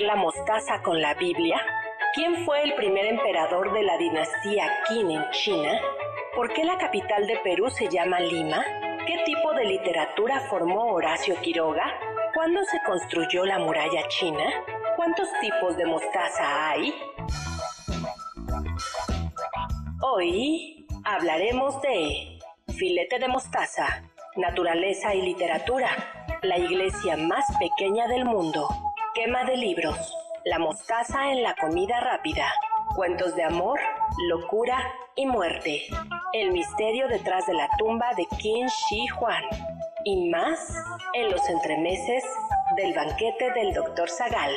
[0.00, 1.60] la mostaza con la Biblia?
[2.14, 5.80] ¿Quién fue el primer emperador de la dinastía Qin en China?
[6.34, 8.64] ¿Por qué la capital de Perú se llama Lima?
[9.06, 11.84] ¿Qué tipo de literatura formó Horacio Quiroga?
[12.34, 14.44] ¿Cuándo se construyó la muralla china?
[14.96, 16.94] ¿Cuántos tipos de mostaza hay?
[20.00, 22.38] Hoy hablaremos de
[22.76, 24.02] filete de mostaza,
[24.36, 25.88] naturaleza y literatura,
[26.42, 28.68] la iglesia más pequeña del mundo,
[29.14, 29.96] quema de libros,
[30.44, 32.50] la mostaza en la comida rápida,
[32.96, 33.78] cuentos de amor,
[34.28, 34.76] locura
[35.14, 35.82] y muerte,
[36.32, 39.44] el misterio detrás de la tumba de Qin Shi Huang
[40.04, 40.74] y más
[41.14, 42.24] en los entremeses
[42.76, 44.10] del banquete del Dr.
[44.10, 44.52] Zagal.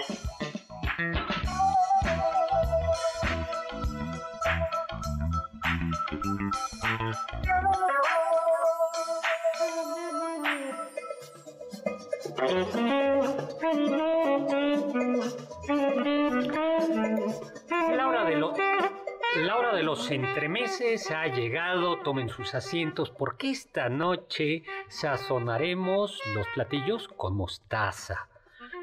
[20.08, 28.30] Los entremeses ha llegado, tomen sus asientos porque esta noche sazonaremos los platillos con mostaza.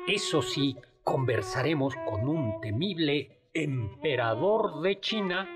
[0.06, 5.48] Eso sí, conversaremos con un temible emperador de China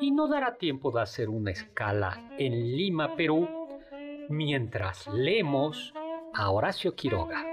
[0.00, 3.46] y no dará tiempo de hacer una escala en Lima, Perú,
[4.30, 5.92] mientras leemos
[6.32, 7.44] a Horacio Quiroga.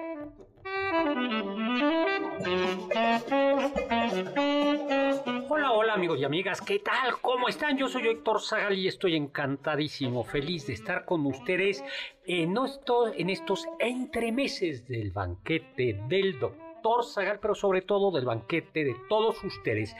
[5.49, 7.19] Hola, hola amigos y amigas, ¿qué tal?
[7.21, 7.77] ¿Cómo están?
[7.77, 11.83] Yo soy Héctor Zagal y estoy encantadísimo, feliz de estar con ustedes
[12.25, 18.83] en, esto- en estos entremeses del banquete del doctor Zagal, pero sobre todo del banquete
[18.83, 19.95] de todos ustedes,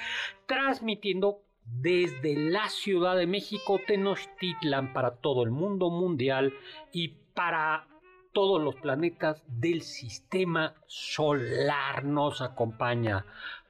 [0.48, 6.54] transmitiendo desde la Ciudad de México, Tenochtitlan, para todo el mundo mundial
[6.92, 7.88] y para
[8.34, 12.04] todos los planetas del sistema solar.
[12.06, 13.26] Nos acompaña,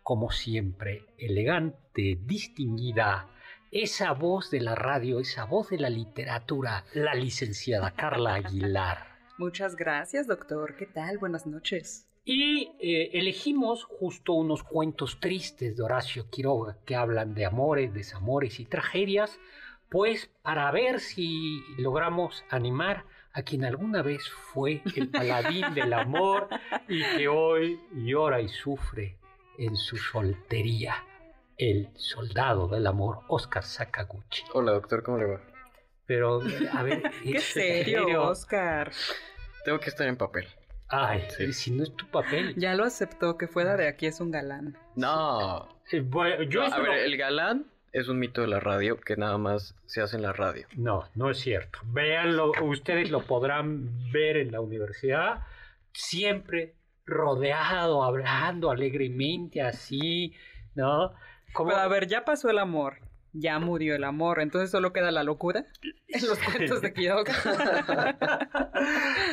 [0.07, 3.27] como siempre, elegante, distinguida,
[3.71, 9.17] esa voz de la radio, esa voz de la literatura, la licenciada Carla Aguilar.
[9.37, 10.77] Muchas gracias, doctor.
[10.77, 11.17] ¿Qué tal?
[11.17, 12.07] Buenas noches.
[12.23, 18.61] Y eh, elegimos justo unos cuentos tristes de Horacio Quiroga que hablan de amores, desamores
[18.61, 19.37] y tragedias,
[19.89, 23.03] pues para ver si logramos animar
[23.33, 26.47] a quien alguna vez fue el paladín del amor
[26.87, 29.17] y que hoy llora y sufre
[29.57, 30.95] en su soltería,
[31.57, 34.43] el soldado del amor, Oscar Sakaguchi.
[34.53, 35.41] Hola, doctor, ¿cómo le va?
[36.05, 36.41] Pero,
[36.73, 38.91] a ver, Qué ¿en serio, Oscar.
[39.65, 40.47] Tengo que estar en papel.
[40.89, 41.51] Ay, Sí.
[41.51, 42.55] si no es tu papel.
[42.55, 44.77] Ya lo aceptó, que fuera de aquí es un galán.
[44.95, 45.67] No.
[45.91, 49.17] Eh, bueno, yo No, a ver, el galán es un mito de la radio que
[49.17, 50.65] nada más se hace en la radio.
[50.77, 51.79] No, no es cierto.
[51.87, 55.41] Véanlo, ustedes lo podrán ver en la universidad,
[55.91, 56.75] siempre
[57.07, 60.33] rodeado, hablando alegremente así,
[60.75, 61.13] ¿no?
[61.53, 62.99] Como- Pero a ver, ya pasó el amor.
[63.33, 64.39] Ya murió el amor.
[64.41, 65.65] Entonces solo queda la locura
[66.07, 67.33] en los cuentos de Quiroga.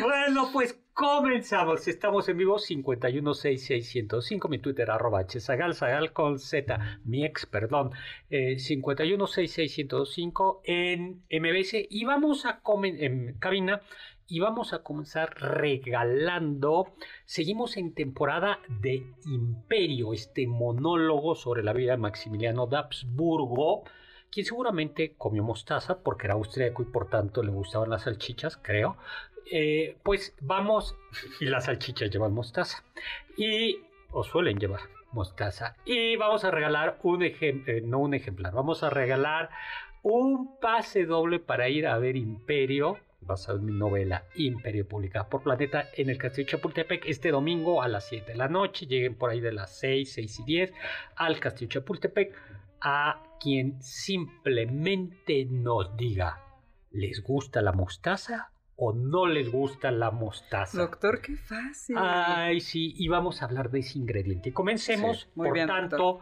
[0.03, 1.87] bueno, pues comenzamos.
[1.89, 5.25] Estamos en vivo 5166105, mi Twitter arroba
[6.13, 7.91] con z, mi ex, perdón,
[8.31, 13.81] eh, 5166105 en MBS y vamos a comen en cabina
[14.29, 16.95] y vamos a comenzar regalando.
[17.25, 22.83] Seguimos en temporada de Imperio, este monólogo sobre la vida de Maximiliano de
[24.31, 28.97] quien seguramente comió mostaza porque era austríaco y por tanto le gustaban las salchichas, creo.
[29.51, 30.97] Eh, pues vamos,
[31.41, 32.83] y las salchichas llevan mostaza,
[33.37, 33.79] y
[34.11, 34.81] o suelen llevar
[35.13, 39.51] mostaza, y vamos a regalar un ejemplo, no un ejemplar, vamos a regalar
[40.03, 45.43] un pase doble para ir a ver Imperio, basado en mi novela Imperio, publicada por
[45.43, 49.15] Planeta en el Castillo de Chapultepec, este domingo a las 7 de la noche, lleguen
[49.15, 50.73] por ahí de las 6, 6 y 10
[51.17, 52.35] al Castillo de Chapultepec,
[52.81, 56.41] a quien simplemente nos diga,
[56.91, 60.79] ¿les gusta la mostaza o no les gusta la mostaza?
[60.79, 61.97] Doctor, qué fácil.
[61.99, 64.53] Ay, sí, y vamos a hablar de ese ingrediente.
[64.53, 66.21] Comencemos, Sí, muy por bien, tanto,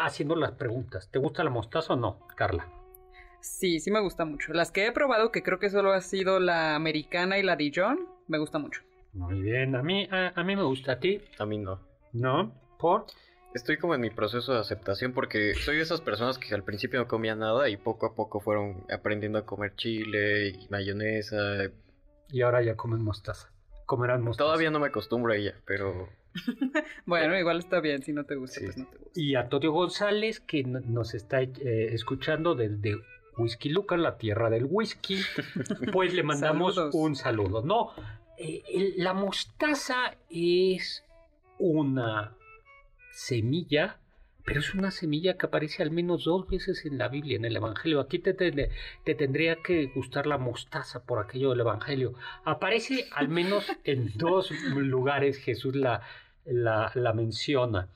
[0.00, 1.10] haciendo las preguntas.
[1.10, 2.68] ¿Te gusta la mostaza o no, Carla?
[3.40, 4.52] Sí, sí me gusta mucho.
[4.52, 8.06] Las que he probado, que creo que solo ha sido la americana y la Dijon,
[8.28, 8.82] me gusta mucho.
[9.12, 11.20] Muy bien, a mí, a, a mí me gusta a ti.
[11.38, 11.80] A mí no.
[12.12, 12.54] ¿No?
[12.78, 13.06] ¿Por?
[13.54, 17.00] Estoy como en mi proceso de aceptación porque soy de esas personas que al principio
[17.00, 21.70] no comía nada y poco a poco fueron aprendiendo a comer chile y mayonesa.
[22.30, 23.50] Y ahora ya comen mostaza.
[23.86, 24.46] Comerán mostaza.
[24.46, 26.08] Todavía no me acostumbro a ella, pero
[27.06, 28.66] Bueno, igual está bien, si no te gusta, Sí.
[28.66, 29.20] pues no te gusta.
[29.20, 31.50] Y a Todio González, que no- nos está eh,
[31.92, 32.94] escuchando desde
[33.36, 35.20] Whisky Luca, la tierra del whisky,
[35.92, 36.94] pues le mandamos Saludos.
[36.94, 37.62] un saludo.
[37.62, 37.92] No,
[38.38, 41.04] eh, el- la mostaza es
[41.58, 42.34] una
[43.12, 43.98] semilla,
[44.44, 47.56] pero es una semilla que aparece al menos dos veces en la Biblia, en el
[47.56, 48.00] Evangelio.
[48.00, 48.70] Aquí te, te-
[49.04, 52.14] te tendría que gustar la mostaza por aquello del Evangelio.
[52.44, 56.02] Aparece al menos en dos lugares, Jesús la,
[56.46, 57.88] la, la menciona,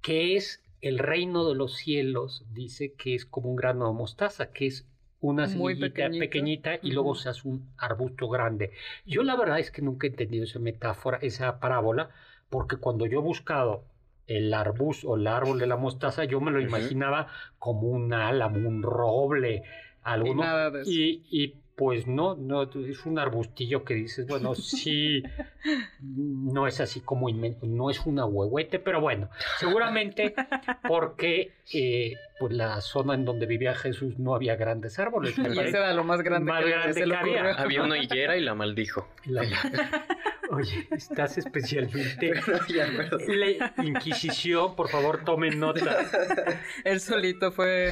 [0.00, 4.50] que es el reino de los cielos, dice que es como un grano de mostaza,
[4.50, 4.86] que es
[5.20, 8.72] una semillita pequeñita y luego se hace un arbusto grande.
[9.04, 12.10] Yo la verdad es que nunca he entendido esa metáfora, esa parábola,
[12.48, 13.84] porque cuando yo he buscado
[14.26, 17.28] el arbusto o el árbol de la mostaza, yo me lo imaginaba
[17.58, 19.62] como un álamo, un roble,
[20.02, 20.28] algo.
[20.28, 20.42] Y ¿no?
[20.42, 20.90] nada de eso.
[20.90, 25.22] Y, y, pues no, no, es un arbustillo que dices, bueno, sí,
[26.00, 29.28] no es así como inmen- no es una huehuete, pero bueno,
[29.58, 30.34] seguramente
[30.88, 35.34] porque eh, pues la zona en donde vivía Jesús no había grandes árboles.
[35.38, 35.68] Y parece.
[35.68, 37.50] ese era lo más grande Más que grande se le que había.
[37.58, 39.08] había una higuera y la maldijo.
[39.24, 39.42] La-
[40.50, 42.32] Oye, estás especialmente...
[43.26, 45.98] La Inquisición, por favor, tomen nota.
[46.84, 47.90] Él solito fue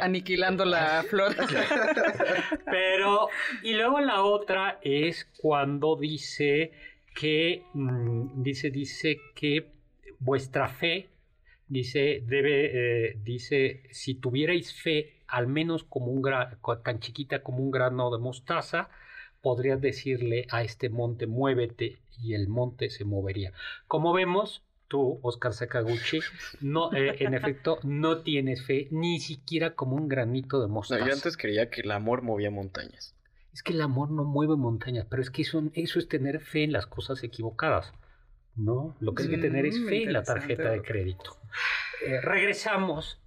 [0.00, 1.36] aniquilando la flor.
[2.64, 3.28] Pero,
[3.62, 6.72] y luego la otra es cuando dice
[7.14, 9.66] que, mm, dice, dice que
[10.18, 11.08] vuestra fe,
[11.68, 17.58] dice, debe, eh, dice, si tuvierais fe, al menos como un gra- tan chiquita como
[17.58, 18.88] un grano de mostaza,
[19.40, 23.52] podrías decirle a este monte, muévete, y el monte se movería.
[23.86, 26.20] Como vemos, tú, Oscar Sakaguchi,
[26.60, 31.06] no, eh, en efecto, no tienes fe, ni siquiera como un granito de No, mostaza.
[31.06, 33.14] yo antes creía que el amor movía montañas.
[33.52, 36.64] Es que el amor no mueve montañas, pero es que eso, eso es tener fe
[36.64, 37.92] en las cosas equivocadas.
[38.56, 38.96] ¿No?
[39.00, 41.36] Lo que hay que tener es Mm, fe en la tarjeta de crédito.
[42.04, 43.20] Eh, regresamos.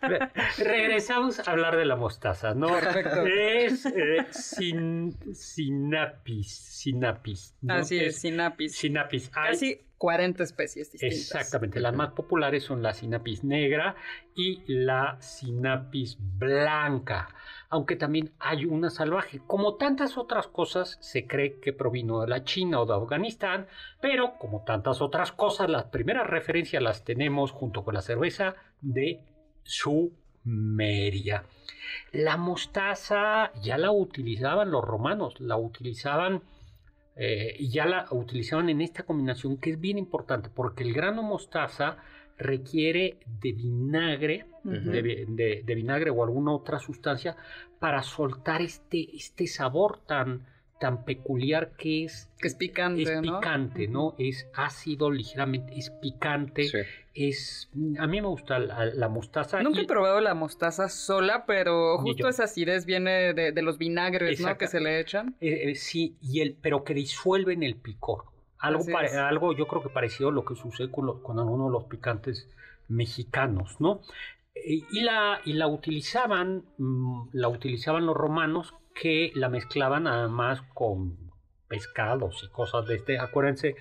[0.00, 2.68] Re- regresamos a hablar de la mostaza, ¿no?
[2.68, 3.26] Perfecto.
[3.26, 6.48] Es eh, sin, sinapis.
[6.50, 7.54] Sinapis.
[7.60, 7.74] ¿no?
[7.74, 8.76] Así es, sinapis.
[8.76, 9.28] Sinapis.
[9.28, 11.18] Casi 40 especies distintas.
[11.18, 13.96] Exactamente, las más populares son la sinapis negra
[14.34, 17.28] y la sinapis blanca,
[17.68, 19.40] aunque también hay una salvaje.
[19.46, 23.66] Como tantas otras cosas, se cree que provino de la China o de Afganistán,
[24.00, 29.24] pero como tantas otras cosas, las primeras referencias las tenemos junto con la cerveza de
[29.62, 31.44] Sumeria.
[32.12, 36.42] La mostaza ya la utilizaban los romanos, la utilizaban
[37.16, 41.22] eh, y ya la utilizaban en esta combinación que es bien importante porque el grano
[41.22, 41.96] mostaza
[42.36, 44.46] requiere de vinagre,
[45.28, 47.36] de- de vinagre o alguna otra sustancia
[47.78, 50.44] para soltar este, este sabor tan,
[50.80, 53.40] tan peculiar que es, Que es picante, es ¿no?
[53.40, 54.14] picante, ¿no?
[54.18, 56.78] Es ácido ligeramente, es picante, Sí.
[57.14, 57.70] es...
[57.98, 59.62] A mí me gusta la, la mostaza.
[59.62, 63.78] Nunca y- he probado la mostaza sola, pero justo esa acidez viene de, de los
[63.78, 64.58] vinagres, ¿no?
[64.58, 65.36] Que se le echan.
[65.40, 68.24] Eh, eh, sí, y el, pero que disuelven el picor.
[68.58, 71.68] Algo, pare- algo yo creo que parecido a lo que sucede con, lo- con algunos
[71.68, 72.48] de los picantes
[72.88, 74.00] mexicanos, ¿no?
[74.54, 80.62] Eh, y, la, y la utilizaban, mm, la utilizaban los romanos que la mezclaban además
[80.72, 81.24] con
[81.68, 83.18] pescados y cosas de este.
[83.18, 83.76] Acuérdense,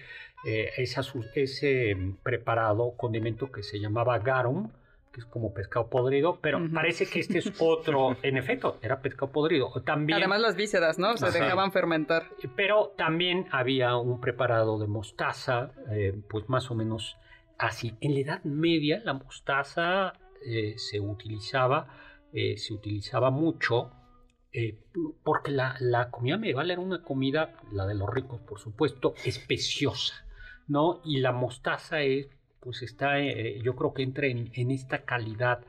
[0.46, 4.72] eh, ese mm, preparado, condimento que se llamaba garum,
[5.12, 9.32] que es como pescado podrido, pero parece que este es otro, en efecto, era pescado
[9.32, 9.72] podrido.
[9.86, 11.16] También, Además las vísceras, ¿no?
[11.18, 11.38] Se Ajá.
[11.38, 12.24] dejaban fermentar.
[12.56, 17.18] pero también había un preparado de mostaza, eh, pues más o menos
[17.60, 17.94] así.
[18.02, 20.14] En la Edad Media la mostaza
[20.46, 21.88] eh, se utilizaba,
[22.34, 23.92] se utilizaba mucho,
[24.54, 24.78] eh,
[25.24, 30.26] porque la, la comida medieval era una comida, la de los ricos por supuesto, especiosa,
[30.68, 31.02] ¿no?
[31.04, 32.28] Y la mostaza es,
[32.60, 35.60] pues está, eh, yo creo que entra en, en esta calidad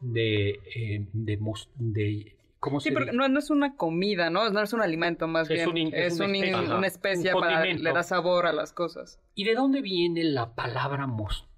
[0.00, 1.38] de, eh, de,
[1.76, 4.48] de ¿cómo Sí, se no, no es una comida, ¿no?
[4.50, 5.68] No es un alimento más Es bien.
[5.88, 6.34] un es es una un
[6.84, 7.36] especia.
[7.36, 9.20] una Un para le da sabor a las cosas.
[9.34, 11.49] ¿Y de dónde viene la palabra mostaza?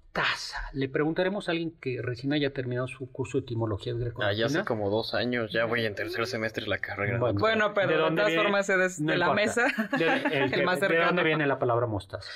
[0.73, 4.45] Le preguntaremos a alguien que recién haya terminado su curso de etimología greco Ah, ya
[4.45, 7.17] hace como dos años, ya voy en tercer semestre de la carrera.
[7.17, 7.39] Bueno.
[7.39, 8.43] Bueno, ¿De pero de, dónde todas viene?
[8.43, 9.41] formas es de, No de la importa.
[9.41, 9.87] mesa.
[9.97, 11.07] De, el- El más ¿de cercano.
[11.07, 12.29] dónde viene la palabra mostaza?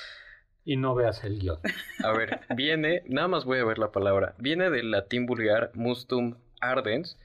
[0.64, 1.58] Y no veas el guion.
[2.04, 4.34] A ver, viene, nada más voy a ver la palabra.
[4.38, 7.16] Viene del latín vulgar mustum ardens,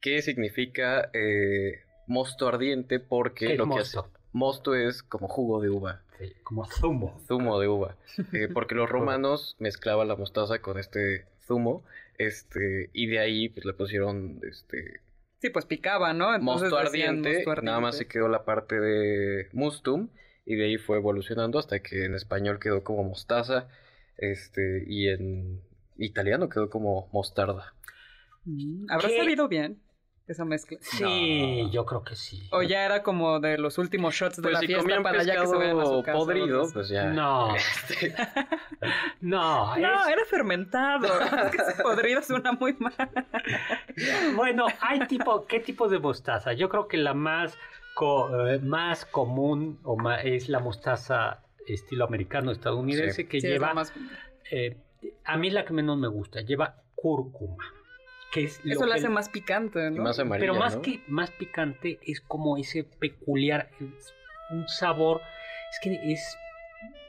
[0.00, 3.98] que significa eh, mosto ardiente porque ¿Qué es lo que hace.
[4.34, 6.02] Mosto es como jugo de uva.
[6.18, 7.20] Sí, como zumo.
[7.26, 7.96] Zumo de uva.
[8.32, 11.84] Eh, porque los romanos mezclaban la mostaza con este zumo.
[12.18, 15.00] Este, y de ahí pues le pusieron este
[15.40, 16.34] Sí, pues picaba, ¿no?
[16.34, 20.08] Entonces mosto ardiente, mosto nada más se quedó la parte de mustum
[20.44, 23.68] y de ahí fue evolucionando hasta que en español quedó como mostaza,
[24.16, 25.60] este, y en
[25.96, 27.74] italiano quedó como mostarda.
[28.44, 29.18] Mm, ¿Habrá ¿Qué?
[29.18, 29.83] sabido bien
[30.26, 30.78] esa mezcla?
[30.80, 32.48] Sí, yo creo que sí.
[32.52, 35.40] O ya era como de los últimos shots de Pues la si fiesta para ya
[35.40, 36.18] que se vayan a su pescado casa.
[36.18, 37.04] o algo podrido, pues ya.
[37.06, 38.14] No, Este,
[39.20, 41.06] no, No, es- era fermentado.
[41.46, 42.94] es que ese podrido suena muy mal.
[44.36, 46.52] Bueno, hay tipo, ¿qué tipo de mostaza?
[46.52, 47.56] Yo creo que la más,
[47.94, 53.28] co- eh, más común o ma- es la mostaza estilo americano estadounidense Sí.
[53.28, 53.92] que Sí, es lleva, la más-
[54.50, 54.76] eh,
[55.24, 57.64] a mí la que menos me gusta, lleva cúrcuma,
[58.34, 60.02] que es lo Eso lo hace más picante, ¿no?
[60.02, 60.82] más amarilla, pero más ¿no?
[60.82, 64.12] que más picante es como ese peculiar, es
[64.50, 65.20] un sabor,
[65.70, 66.36] es que es,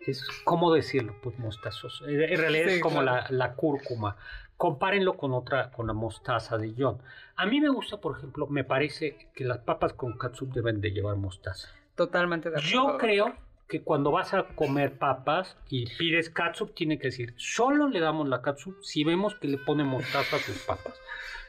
[0.05, 1.15] es ¿cómo decirlo?
[1.23, 2.07] Pues mostazoso.
[2.07, 3.23] En realidad Sí, es como claro.
[3.29, 4.17] la, la cúrcuma.
[4.55, 6.99] Compárenlo con otra, con la mostaza de John.
[7.35, 10.91] A mí me gusta, por ejemplo, me parece que las papas con catsup deben de
[10.91, 11.69] llevar mostaza.
[11.95, 12.71] Totalmente de acuerdo.
[12.71, 13.35] Yo creo
[13.67, 18.27] que cuando vas a comer papas y pides catsup, tiene que decir, solo le damos
[18.27, 20.99] la catsup si vemos que le pone mostaza a sus papas.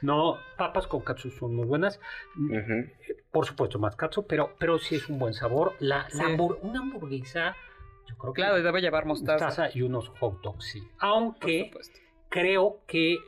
[0.03, 2.01] No, papas con catsup son muy buenas.
[3.31, 5.75] Por supuesto, más catsup, pero, pero sí es un buen sabor.
[5.79, 7.55] La, la hambur- una hamburguesa,
[8.09, 9.47] yo creo que Claro, debe llevar mostaza.
[9.47, 10.83] mostaza y unos hot dogs, sí.
[10.99, 11.71] Aunque
[12.31, 13.19] creo que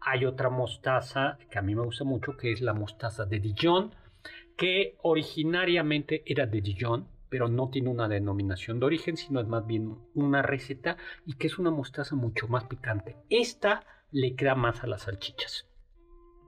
[0.00, 3.94] hay otra mostaza que a mí me gusta mucho, que es la mostaza de Dijon,
[4.56, 9.66] que originariamente era de Dijon, pero no tiene una denominación de origen, sino es más
[9.66, 13.16] bien una receta y que es una mostaza mucho más picante.
[13.30, 15.66] Esta le queda más a las salchichas.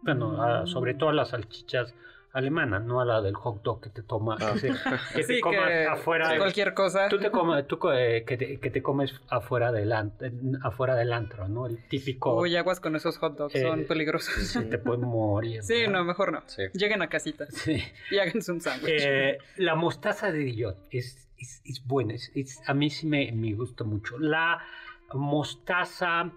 [0.02, 1.94] Bueno, sobre todo a las salchichas
[2.32, 4.68] alemanas, no a la del hot dog que te toma, que, se-
[5.14, 6.36] que te Sí, comas que afuera.
[6.38, 7.08] cualquier cosa.
[7.08, 9.92] Tú te comes, tú eh, que, te, que te comes afuera del,
[10.62, 11.66] afuera del antro, ¿no?
[11.66, 12.34] El típico.
[12.40, 14.32] Uy, aguas con esos hot dogs, son Eh, peligrosos.
[14.34, 15.62] Sí, te puedes morir.
[15.62, 15.92] Sí, ¿verdad?
[15.92, 16.42] no, mejor no.
[16.46, 16.62] Sí.
[16.72, 17.82] Lleguen a casita Sí.
[18.10, 18.92] y háganse un sándwich.
[19.02, 22.14] Eh, la mostaza de Dijon es, es, es buena.
[22.14, 24.18] es- es- a mí sí me, me gusta mucho.
[24.18, 24.58] La
[25.12, 26.30] mostaza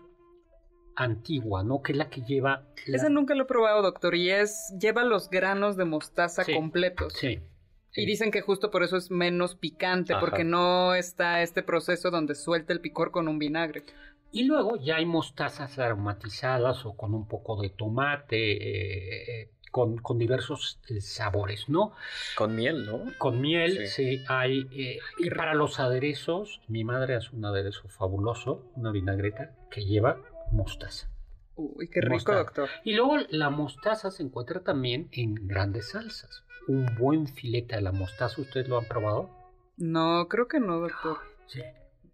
[0.95, 1.81] antigua, ¿no?
[1.81, 2.63] Que es la que lleva.
[2.85, 6.53] la- Esa nunca lo he probado, doctor, y es lleva los granos de mostaza Sí.
[6.53, 7.13] completos.
[7.13, 7.39] Sí.
[7.97, 10.19] Y dicen que justo por eso es menos picante, Ajá.
[10.19, 13.83] porque no está este proceso donde suelta el picor con un vinagre.
[14.31, 19.97] Y luego ya hay mostazas aromatizadas o con un poco de tomate, eh, eh, con,
[19.97, 21.93] con diversos eh, sabores, ¿no?
[22.37, 23.01] Con miel, ¿no?
[23.17, 24.17] Con miel, Sí.
[24.17, 24.67] sí, hay.
[24.73, 30.17] eh, y para los aderezos, mi madre hace un aderezo fabuloso, una vinagreta que lleva
[30.51, 31.09] mostaza.
[31.55, 32.37] Uy, qué rico, Mostaza.
[32.39, 32.69] doctor.
[32.83, 36.43] Y luego la mostaza se encuentra también en grandes salsas.
[36.67, 39.29] Un buen filete de la mostaza, ¿ustedes lo han probado?
[39.77, 41.17] No, creo que no, doctor.
[41.47, 41.61] Sí.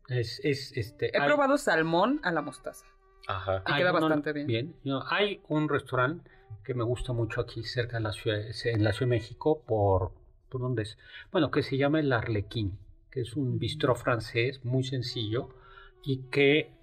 [0.10, 2.86] Es, es, este, He hay- probado salmón a la mostaza.
[3.28, 3.64] Ajá.
[3.66, 4.76] Y hay queda bastante bien.
[4.84, 6.30] No, hay un restaurante
[6.66, 10.12] que me gusta mucho aquí cerca de la ciudad, en la Ciudad de México, por,
[10.50, 10.98] ¿por dónde es?
[11.32, 12.78] Bueno, que se llama el Arlequín,
[13.10, 15.48] que es un bistró francés muy sencillo
[16.04, 16.74] y que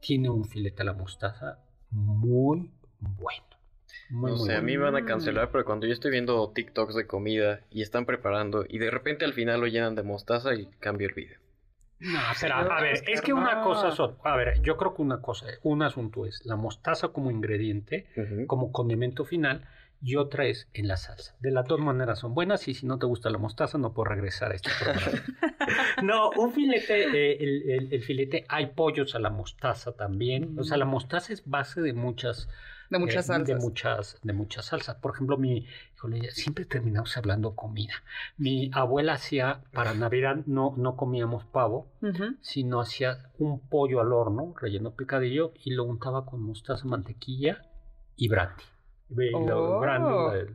[0.00, 1.58] tiene un filete a la mostaza
[1.90, 3.44] muy bueno.
[4.10, 4.66] Muy, No muy sé, a bueno.
[4.66, 8.06] mí me van a cancelar, pero cuando yo estoy viendo TikToks de comida y están
[8.06, 11.38] preparando y de repente al final lo llenan de mostaza y cambio el video.
[12.00, 15.20] No, Sí, a ver, es que una cosa son, a ver, yo creo que una
[15.20, 18.46] cosa, un asunto es la mostaza como ingrediente, Ujú.
[18.46, 19.66] como condimento final,
[20.00, 21.34] y otra es en la salsa.
[21.40, 24.04] De las dos maneras son buenas, y si no te gusta la mostaza, no puedo
[24.10, 25.10] regresar a este programa.
[26.02, 30.56] no, un filete, eh, el, el- el filete, hay pollos a la mostaza también.
[30.58, 32.48] O sea, la mostaza es base de muchas
[32.90, 33.46] De muchas eh, salsas.
[33.48, 34.96] De muchas, de muchas salsas.
[34.96, 37.94] Por ejemplo, mi, híjole, siempre terminamos hablando comida.
[38.36, 42.36] Mi abuela hacía, para Navidad no, no comíamos pavo, Ujú.
[42.40, 47.62] sino hacía un pollo al horno, relleno picadillo, y lo untaba con mostaza, mantequilla
[48.16, 48.62] y brandy.
[49.10, 49.80] Y lo- Oh.
[49.80, 50.46] brandy, eh,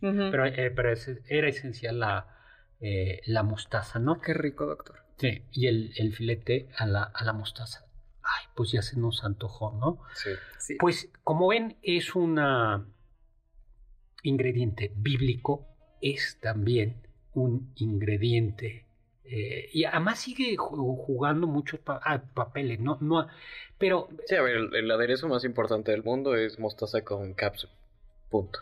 [0.00, 0.30] y- Ujú.
[0.30, 0.92] pero eh, pero
[1.28, 2.26] era esencial la,
[2.82, 4.20] eh, la mostaza, ¿no?
[4.20, 4.96] Qué rico, doctor.
[5.16, 7.86] Sí, y el, el filete a la, a la mostaza.
[8.22, 9.98] Ay, pues ya se nos antojó, ¿no?
[10.14, 10.30] Sí.
[10.58, 10.76] Sí.
[10.78, 12.38] Pues como ven, es un
[14.22, 15.66] ingrediente bíblico,
[16.00, 18.86] es también un ingrediente.
[19.24, 22.98] eh, y además sigue ju- jugando muchos pa- ah, papeles, ¿no?
[23.00, 23.28] no
[23.78, 27.68] pero Sí, a ver, el, el aderezo más importante del mundo es mostaza con capsu.
[28.28, 28.58] Punto.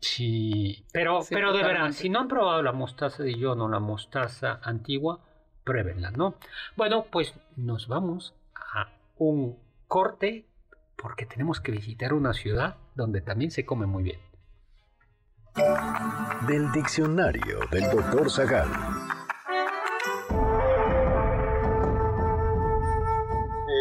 [0.00, 3.80] Sí, pero, pero de verdad, si no han probado la mostaza de John o la
[3.80, 5.20] mostaza antigua,
[5.64, 6.34] pruébenla, ¿no?
[6.76, 10.46] Bueno, pues nos vamos a un corte
[10.96, 14.20] porque tenemos que visitar una ciudad donde también se come muy bien.
[16.46, 18.68] Del diccionario del doctor Zagal.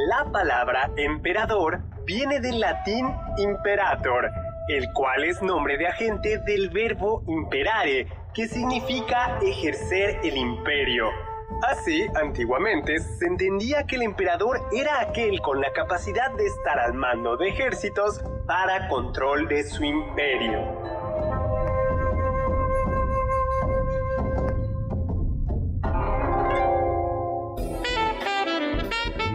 [0.07, 3.07] La palabra emperador viene del latín
[3.37, 4.31] imperator
[4.67, 11.09] el cual es nombre de agente del verbo imperare, que significa ejercer el imperio.
[11.61, 16.93] Así, antiguamente, se entendía que el emperador era aquel con la capacidad de estar al
[16.93, 20.94] mando de ejércitos para control de su imperio.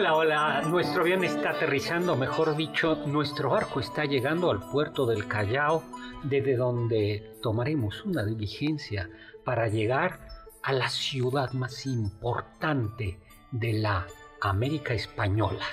[0.00, 5.28] Hola, hola, nuestro avión está aterrizando, mejor dicho, nuestro barco está llegando al puerto del
[5.28, 5.84] Callao,
[6.22, 9.10] desde donde tomaremos una diligencia
[9.44, 10.20] para llegar
[10.62, 14.06] a la ciudad más importante de la
[14.40, 15.66] América Española,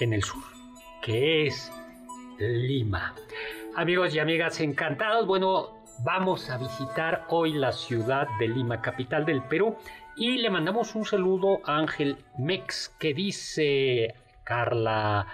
[0.00, 0.42] en el sur,
[1.00, 1.70] que es
[2.40, 3.14] Lima.
[3.76, 5.28] Amigos y amigas, encantados.
[5.28, 9.76] Bueno, vamos a visitar hoy la ciudad de Lima, capital del Perú,
[10.16, 15.26] y le mandamos un saludo a Ángel Mex, que dice, Carla,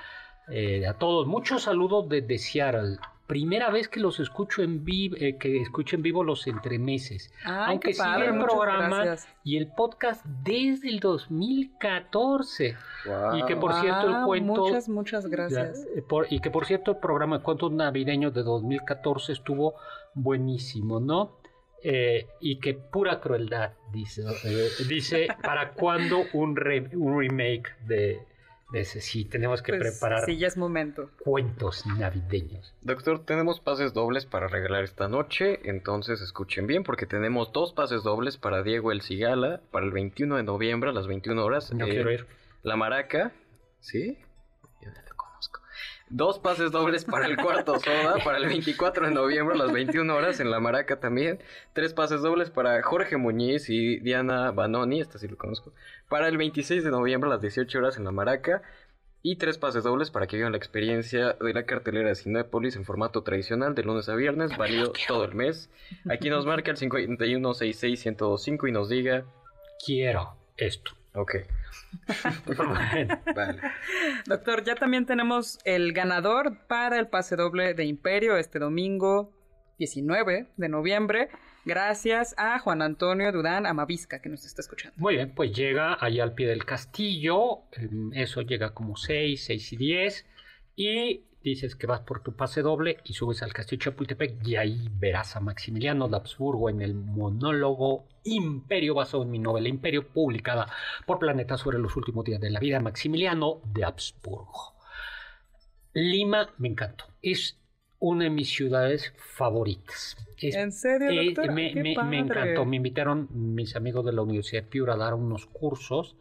[0.49, 2.99] eh, a todos, muchos saludos desde Seattle.
[3.27, 7.33] Primera vez que los escucho en vivo, que escucho en vivo los entremeses.
[7.45, 9.29] Ay, Aunque sigue el programa gracias.
[9.45, 12.77] y el podcast desde el 2014.
[13.07, 13.37] Wow.
[13.39, 14.63] Y que por cierto el cuento...
[14.67, 15.85] Muchas, muchas gracias.
[15.95, 19.75] Ya, eh, por- y que por cierto el programa de cuentos navideños de 2014 estuvo
[20.15, 21.40] buenísimo, ¿no?
[21.83, 24.23] Eh, y que pura crueldad, dice.
[24.45, 28.21] eh, dice, ¿para cuándo un, re- un remake de,
[28.71, 29.01] de ese?
[29.01, 31.11] Sí, tenemos que Pues, preparar Sí, ya es momento.
[31.25, 32.75] cuentos navideños.
[32.83, 38.03] Doctor, tenemos pases dobles para regalar esta noche, entonces escuchen bien porque tenemos dos pases
[38.03, 41.73] dobles para Diego El Cigala para el 21 de noviembre a las 21 horas.
[41.73, 42.27] No quiero ir.
[42.63, 43.33] La Maraca,
[43.79, 44.19] ¿sí?
[46.13, 50.13] Dos pases dobles para el cuarto soda para el 24 de noviembre a las 21
[50.13, 51.39] horas en La Maraca también.
[51.73, 55.73] Tres pases dobles para Jorge Muñiz y Diana Banoni, esta sí lo conozco,
[56.09, 58.63] para el 26 de noviembre a las 18 horas en La Maraca.
[59.23, 62.87] Y tres pases dobles para que vivan la experiencia de la cartelera de Cinépolis en
[62.87, 65.69] formato tradicional de lunes a viernes, válido todo el mes.
[66.11, 69.25] Aquí nos marca el 51661025 y nos diga,
[69.85, 70.93] Quiero esto.
[71.15, 71.37] ok,
[72.47, 73.61] Bueno, vale.
[74.27, 79.33] Doctor, ya también tenemos el ganador para el pase doble de Imperio este domingo
[79.79, 81.29] 19 de noviembre.
[81.65, 84.97] Gracias a Juan Antonio Durán Amavisca que nos está escuchando.
[84.99, 89.73] Muy bien, pues llega allá al pie del castillo, em, eso llega como 6, 6
[89.73, 90.27] y 10,
[90.77, 94.89] y dices que vas por tu pase doble y subes al castillo Chapultepec y ahí
[94.93, 100.67] verás a Maximiliano de Habsburgo en el monólogo Imperio basado en mi novela Imperio, publicada
[101.07, 104.75] por Planeta sobre los últimos días de la vida de Maximiliano de Habsburgo.
[105.95, 107.59] Lima me encantó, es
[107.99, 110.17] una de mis ciudades favoritas.
[110.39, 112.17] Es ¿En serio, eh, me, Qué me- me padre.
[112.19, 112.65] encantó.
[112.65, 116.17] Me invitaron mis amigos de la Universidad de Piura a dar unos cursos.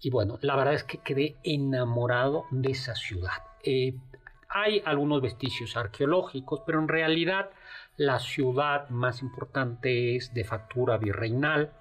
[0.00, 3.42] Y bueno, la verdad es que quedé enamorado de esa ciudad.
[3.62, 3.94] Eh,
[4.52, 7.50] hay algunos vestigios arqueológicos, pero en realidad
[7.96, 11.72] la ciudad más importante es de factura virreinal,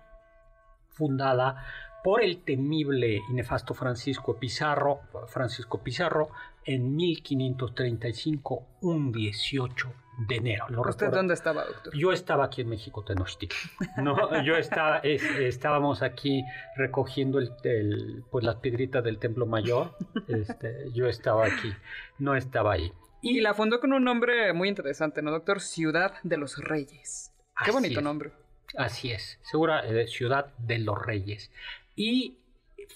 [0.89, 1.65] fundada
[2.03, 6.29] por el temible y nefasto Francisco Pizarro, Francisco Pizarro,
[6.63, 9.93] en 1535, un 18
[10.27, 10.65] de enero.
[10.69, 11.15] Lo ¿Usted recuerdo.
[11.17, 11.93] dónde estaba, doctor?
[11.95, 13.60] Yo estaba aquí en México, Tenochtitlan.
[14.03, 16.43] No, yo estaba, es- estábamos aquí
[16.75, 19.95] recogiendo el, el- pues las piedritas del Templo Mayor.
[20.27, 21.71] Este, yo estaba aquí,
[22.19, 22.91] no estaba ahí.
[23.21, 25.62] Y la fundó con un nombre muy interesante, ¿no, doctor?
[25.62, 27.31] Ciudad de los Reyes.
[27.63, 28.03] Qué bonito es.
[28.03, 28.31] nombre.
[28.77, 31.51] Así es, segura eh, Ciudad de los Reyes.
[31.95, 32.38] Y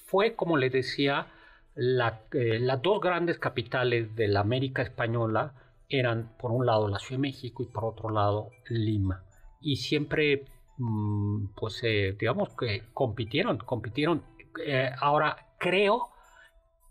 [0.06, 1.28] fue, como le decía,
[1.76, 5.54] la- eh, las dos grandes capitales de la América Española
[5.90, 9.24] eran, por un lado, la Ciudad de México y por otro lado, Lima.
[9.62, 10.46] Y siempre
[10.78, 14.24] mm, pues eh, digamos que compitieron, compitieron.
[14.66, 16.10] Eh, ahora creo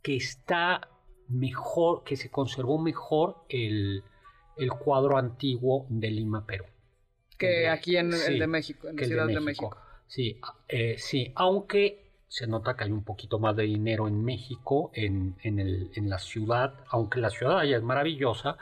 [0.03, 0.89] que está
[1.29, 4.05] mejor, que se conservó mejor el,
[4.59, 6.65] el cuadro antiguo de Lima, Perú.
[7.39, 9.77] Que aquí en Sí, el de México, en la Ciudad de México.
[10.07, 14.91] Sí, eh, sí, aunque se nota que hay un poquito más de dinero en México,
[14.95, 18.57] en, en, el- en la ciudad, aunque la ciudad allá es maravillosa,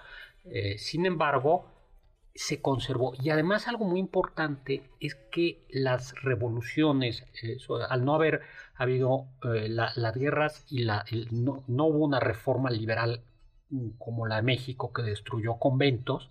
[0.44, 1.66] eh, sin embargo,
[2.35, 3.12] se conservó.
[3.22, 8.42] Y además algo muy importante es que las revoluciones, eh, al no haber
[8.74, 13.22] habido eh, la- las guerras y la, no, no hubo una reforma liberal
[13.70, 16.31] mm, como la de México que destruyó conventos,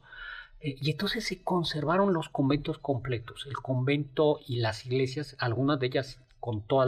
[0.63, 6.19] y entonces se conservaron los conventos completos, el convento y las iglesias, algunas de ellas
[6.39, 6.87] con todos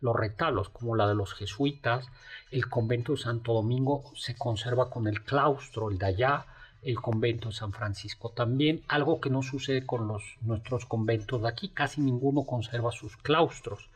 [0.00, 2.06] los retablos, como la de los jesuitas,
[2.50, 6.46] el convento de Santo Domingo se conserva con el claustro, el de allá,
[6.82, 11.48] el convento de San Francisco también, algo que no sucede con los, nuestros conventos de
[11.48, 13.90] aquí, casi ninguno conserva sus claustros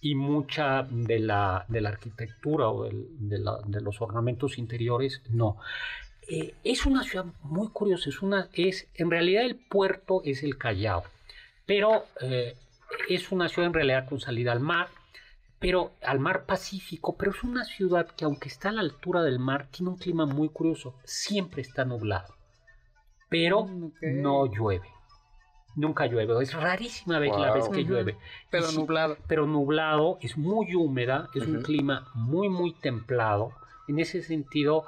[0.00, 5.58] y mucha de la, de la arquitectura o de, la- de los ornamentos interiores no.
[6.26, 10.56] Eh, es una ciudad muy curiosa, es una, es, en realidad el puerto es el
[10.56, 11.02] Callao,
[11.66, 12.56] pero eh,
[13.10, 14.88] es una ciudad en realidad con salida al mar,
[15.60, 19.38] pero al mar Pacífico, pero es una ciudad que aunque está a la altura del
[19.38, 22.34] mar, tiene un clima muy curioso, siempre está nublado,
[23.28, 24.88] pero Mm, no llueve.
[25.76, 28.16] Nunca llueve, es rarísima vez la vez que llueve.
[28.50, 29.16] Pero sí, nublado.
[29.28, 33.52] pero nublado, es muy húmeda, es un clima muy, muy templado.
[33.86, 34.86] En ese sentido,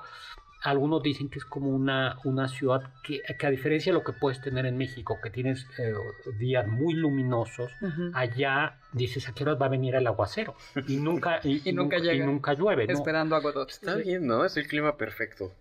[0.63, 4.13] algunos dicen que es como una, una ciudad que, que a diferencia de lo que
[4.13, 5.93] puedes tener en México, que tienes eh,
[6.39, 7.71] días muy luminosos,
[8.15, 10.55] allá dices a qué horas va a venir el aguacero
[10.87, 12.15] y nunca, y, Y nunca llega.
[12.15, 12.87] y nunca llueve.
[12.87, 12.93] ¿no?
[12.93, 13.71] Esperando a Godot.
[13.71, 14.45] Está bien, ¿no?
[14.45, 15.53] Es el clima perfecto.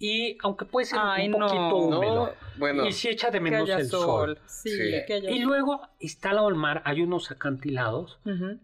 [0.00, 1.38] Y aunque puede ser Ay, un no.
[1.46, 4.36] poquito No, húmedo, bueno, y si echa de Que menos haya el sol.
[4.36, 4.38] sol.
[4.46, 4.92] Sí, Sí.
[5.06, 8.18] que haya Y luego está al lado del mar, hay unos acantilados.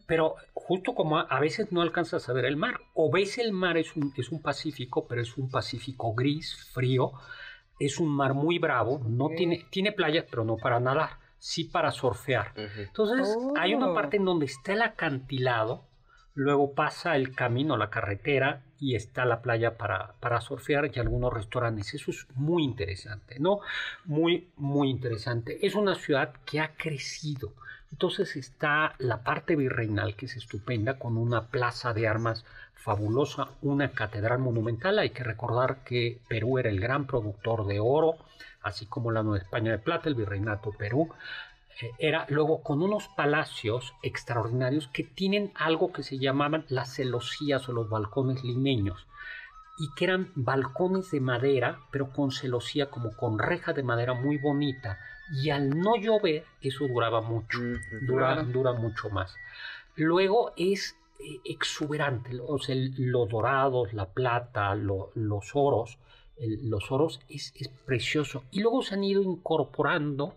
[0.07, 3.53] Pero justo como a, a veces no alcanzas a ver el mar, o ves el
[3.53, 7.13] mar, es un, es un Pacífico, pero es un Pacífico gris, frío,
[7.81, 11.91] es un mar muy bravo, no tiene, tiene playas, pero no para nadar, sí para
[11.91, 12.53] surfear.
[12.79, 13.95] Entonces hay una Oh.
[13.95, 15.85] parte en donde está el acantilado,
[16.35, 21.33] luego pasa el camino, la carretera, y está la playa para, para surfear y algunos
[21.33, 21.95] restaurantes.
[21.95, 23.61] Eso es muy interesante, ¿no?
[24.05, 25.65] Muy, muy interesante.
[25.67, 27.55] Es una ciudad que ha crecido.
[27.91, 32.45] Entonces está la parte virreinal, que es estupenda, con una plaza de armas
[32.75, 34.99] fabulosa, una catedral monumental.
[34.99, 38.17] Hay que recordar que Perú era el gran productor de oro,
[38.63, 41.09] así como la Nueva España de Plata, el virreinato Perú.
[41.83, 47.69] Eh, Era luego con unos palacios extraordinarios que tienen algo que se llamaban las celosías
[47.69, 49.07] o los balcones limeños
[49.79, 54.39] y que eran balcones de madera, pero con celosía, como con reja de madera muy
[54.39, 54.99] bonita.
[55.43, 57.59] Y al no llover, eso duraba mucho,
[58.03, 58.45] dura, Claro.
[58.45, 59.35] dura mucho más.
[59.97, 65.97] Luego es eh, exuberante, o sea, los dorados, la plata, lo- los oros,
[66.37, 68.43] el- los oros es, es precioso.
[68.51, 70.35] Y luego se han ido incorporando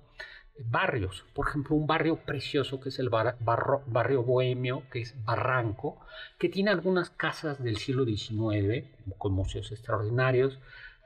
[0.66, 5.16] barrios, por ejemplo, un barrio precioso que es el bar- barro- barrio bohemio, que es
[5.26, 6.00] Barranco,
[6.40, 8.86] que tiene algunas casas del siglo XIX,
[9.18, 10.60] con museos extraordinarios.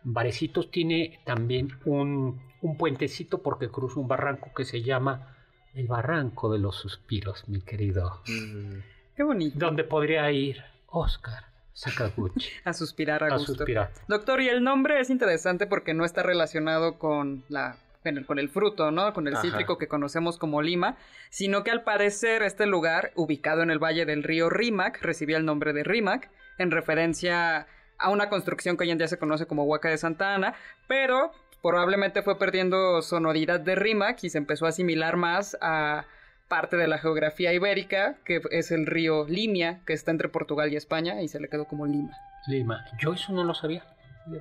[0.04, 5.36] Varecitos tiene también un, un puentecito porque cruza un barranco que se llama
[5.74, 8.80] el Barranco de los Suspiros, mi querido, Mm.
[9.16, 9.58] Qué bonito.
[9.60, 13.54] donde podría ir Oscar Sakaguchi A suspirar a a gusto.
[13.56, 13.92] suspirar.
[14.08, 18.50] Doctor, y el nombre es interesante porque no está relacionado con la el, con el
[18.50, 19.14] fruto, ¿no?
[19.14, 19.44] Con el Ajá.
[19.44, 20.98] cítrico que conocemos como lima,
[21.30, 25.46] sino que al parecer este lugar, ubicado en el valle del río Rímac, recibía el
[25.46, 29.64] nombre de Rímac, en referencia a una construcción que hoy en día se conoce como
[29.64, 30.56] Huaca de Santa Ana,
[30.88, 36.06] pero probablemente fue perdiendo sonoridad de Rímac y se empezó a asimilar más a
[36.48, 40.76] parte de la geografía ibérica, que es el río Limia, que está entre Portugal y
[40.76, 42.12] España, y se le quedó como Lima.
[42.48, 43.86] Lima, yo eso no lo sabía.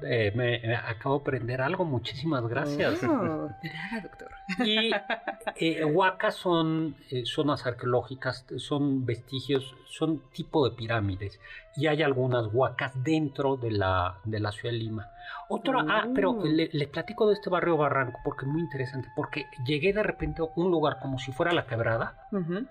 [0.03, 3.03] Eh, me, me acabo de aprender algo, muchísimas gracias.
[3.05, 4.31] Oh, nada, doctor.
[4.65, 4.91] Y
[5.57, 11.41] eh, huacas son eh, zonas arqueológicas, son vestigios, son tipo de pirámides.
[11.77, 15.11] Y hay algunas huacas dentro de la, de la ciudad de Lima.
[15.49, 16.45] Otro, ah, pero Oh.
[16.45, 19.09] le- les platico de este barrio Barranco porque es muy interesante.
[19.17, 22.67] Porque llegué de repente a un lugar como si fuera la quebrada, Ujú.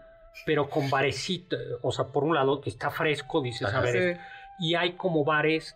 [0.45, 1.55] pero con barecito.
[1.81, 3.81] O sea, por un lado está fresco, dices, a Ajá.
[3.81, 4.21] ver, Sí.
[4.59, 5.75] y hay como bares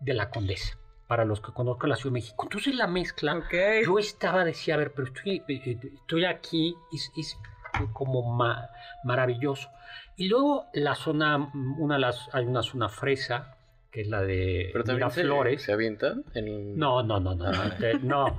[0.00, 2.44] de la Condesa, para los que conozcan la Ciudad de México.
[2.44, 3.54] Entonces la mezcla, Ok.
[3.84, 7.36] yo estaba, decía, a ver, pero estoy, eh, eh, estoy aquí, es, es
[7.92, 8.68] como ma-
[9.04, 9.68] maravilloso.
[10.16, 13.52] Y luego la zona, mm, una las, hay una zona fresa,
[13.90, 15.62] que es la de Pero también se, Miraflores.
[15.62, 16.76] se avienta en...
[16.78, 18.38] No, no, no, no, no, te- no.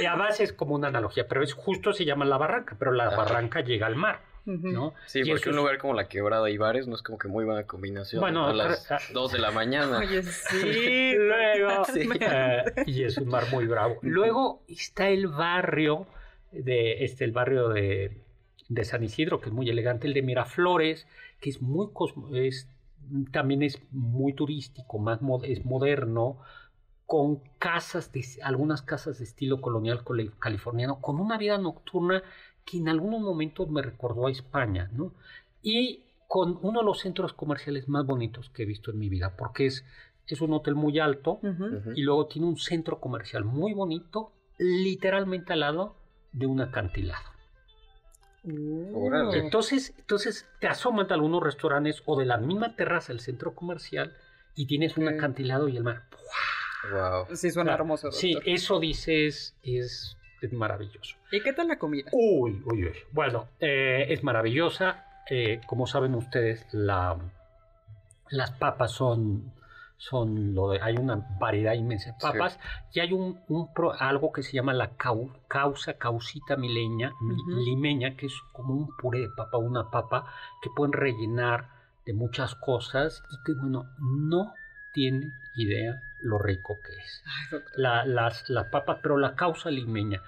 [0.00, 2.92] Eh, a base es como una analogía, pero es justo se llama la barranca, pero
[2.92, 3.16] la Ajá.
[3.16, 4.94] barranca llega al mar, ¿no?
[5.06, 7.28] Sí, Y porque un es- lugar como la quebrada y bares no es como que
[7.28, 8.20] muy buena combinación.
[8.20, 9.98] Bueno, a las 2 de la mañana.
[9.98, 11.14] Oye, sí.
[11.18, 12.08] Luego, Sí.
[12.86, 13.96] y es un mar muy bravo.
[14.02, 16.06] Luego está el barrio
[16.52, 18.22] de este, el barrio de,
[18.68, 21.06] de San Isidro, que es muy elegante, el de Miraflores,
[21.40, 22.68] que es muy cosmo- es,
[23.32, 26.38] también es muy turístico, más mo- es moderno,
[27.06, 30.02] con casas de algunas casas de estilo colonial
[30.38, 32.22] californiano, con una vida nocturna
[32.64, 35.12] que en algunos momentos me recordó a España, ¿no?
[35.62, 39.36] Y con uno de los centros comerciales más bonitos que he visto en mi vida,
[39.36, 39.84] porque es,
[40.26, 41.64] es un hotel muy alto Ujú.
[41.76, 41.92] Ujú.
[41.94, 45.96] y luego tiene un centro comercial muy bonito, literalmente al lado
[46.32, 47.34] de un acantilado.
[48.92, 49.38] Órale.
[49.38, 54.14] Entonces, entonces te asoman a algunos restaurantes o de la misma terraza del centro comercial
[54.54, 55.14] y tienes un Ok.
[55.14, 56.02] acantilado y el mar.
[56.92, 57.34] Wow.
[57.34, 57.84] Sí, suena Claro.
[57.84, 58.08] hermoso.
[58.08, 58.20] Doctor.
[58.20, 61.16] Sí, eso dices es, es maravilloso.
[61.32, 62.10] ¿Y qué tal la comida?
[62.12, 62.92] Uy, uy, uy.
[63.12, 65.04] Bueno, eh, es maravillosa.
[65.30, 67.16] Eh, como saben ustedes, la,
[68.30, 69.52] las papas son,
[69.96, 72.18] son lo de, hay una variedad inmensa de Sí.
[72.20, 72.58] papas
[72.92, 77.12] y hay un, un pro- algo que se llama la cau- causa, causita mileña,
[77.48, 80.26] limeña, que es como un puré de papa, una papa
[80.62, 81.68] que pueden rellenar
[82.04, 84.52] de muchas cosas y que, bueno, no
[84.94, 87.22] tienen idea lo rico que es.
[87.52, 87.58] Ay.
[87.76, 90.22] La- las, las papas, pero la causa limeña.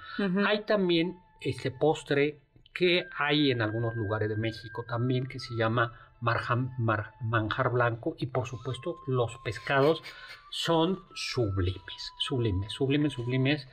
[0.47, 2.41] Hay también este postre
[2.75, 8.15] que hay en algunos lugares de México también que se llama marjam- mar- manjar blanco
[8.19, 10.03] y por supuesto los pescados
[10.51, 13.69] son sublimes, sublimes, sublimes, sublimes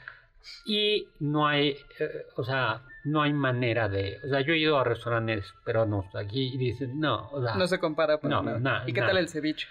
[0.65, 4.77] y no hay, eh, o sea, no hay manera de, o sea, yo he ido
[4.77, 8.84] a restaurantes peruanos aquí y dicen, no, o sea, No se compara para No, nada.
[8.88, 9.67] ¿Y qué tal el ceviche?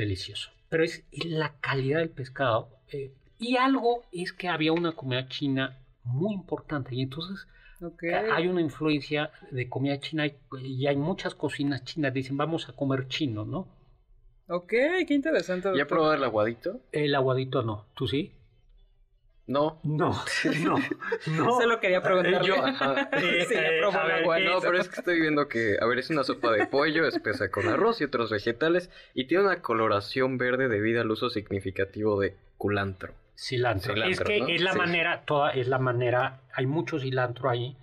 [0.00, 0.50] Delicioso.
[0.68, 2.68] Pero es la calidad del pescado.
[2.92, 6.94] eh, y algo es que había una comida china muy importante.
[6.94, 7.46] Y entonces
[8.32, 12.12] hay una influencia de comida china y, y hay muchas cocinas chinas.
[12.12, 13.68] Dicen, vamos a comer chino, ¿no?
[14.48, 14.68] Ok,
[15.06, 15.68] qué interesante.
[15.68, 15.86] ¿Ya doctor.
[15.86, 16.80] probado el aguadito?
[16.92, 17.86] El aguadito no.
[17.94, 18.32] ¿Tú sí?
[19.50, 19.80] No.
[19.82, 20.14] No,
[20.64, 20.76] no,
[21.26, 21.60] no.
[21.60, 22.40] Solo quería preguntarle.
[22.46, 23.08] Yo, ajá.
[23.12, 25.76] Eh, Sí, ya eh, a ver, agua, ¿qué No, pero es que estoy viendo que,
[25.80, 29.44] a ver, es una sopa de pollo espesa con arroz y otros vegetales y tiene
[29.44, 33.12] una coloración verde debido al uso significativo de culantro.
[33.36, 33.94] Cilantro.
[33.94, 34.48] Cilantro, es que ¿no?
[34.48, 34.78] es la Sí.
[34.78, 37.74] manera, toda es la manera, hay mucho cilantro ahí.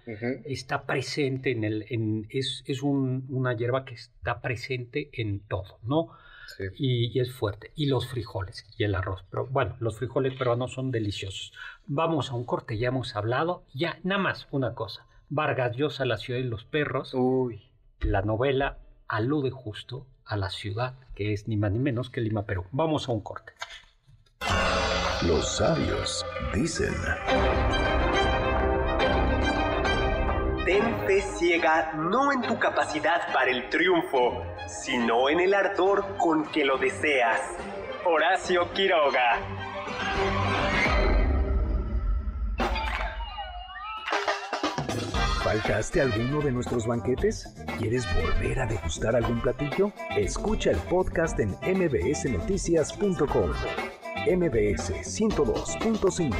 [0.45, 5.79] Está presente en el, en, es, es un- una hierba que está presente en todo,
[5.83, 6.09] ¿no?
[6.55, 6.63] Sí.
[6.77, 7.71] Y, y es fuerte.
[7.75, 9.23] Y los frijoles y el arroz.
[9.29, 11.53] Pero bueno, los frijoles peruanos son deliciosos.
[11.85, 13.63] Vamos a un corte, ya hemos hablado.
[13.73, 15.05] Ya, nada más una cosa.
[15.29, 17.13] Vargas Llosa, La ciudad de los perros.
[17.13, 17.71] Uy.
[17.99, 22.45] La novela alude justo a la ciudad, que es ni más ni menos que Lima,
[22.45, 22.65] Perú.
[22.71, 23.53] Vamos a un corte.
[25.25, 26.93] Los sabios dicen.
[30.67, 36.43] Ten fe ciega no en tu capacidad para el triunfo, sino en el ardor con
[36.51, 37.39] que lo deseas.
[38.03, 39.39] Horacio Quiroga.
[45.41, 47.55] ¿Faltaste alguno de nuestros banquetes?
[47.79, 49.93] ¿Quieres volver a degustar algún platillo?
[50.17, 53.51] Escucha el podcast en mbsnoticias.com.
[54.27, 56.35] MBS 102.5.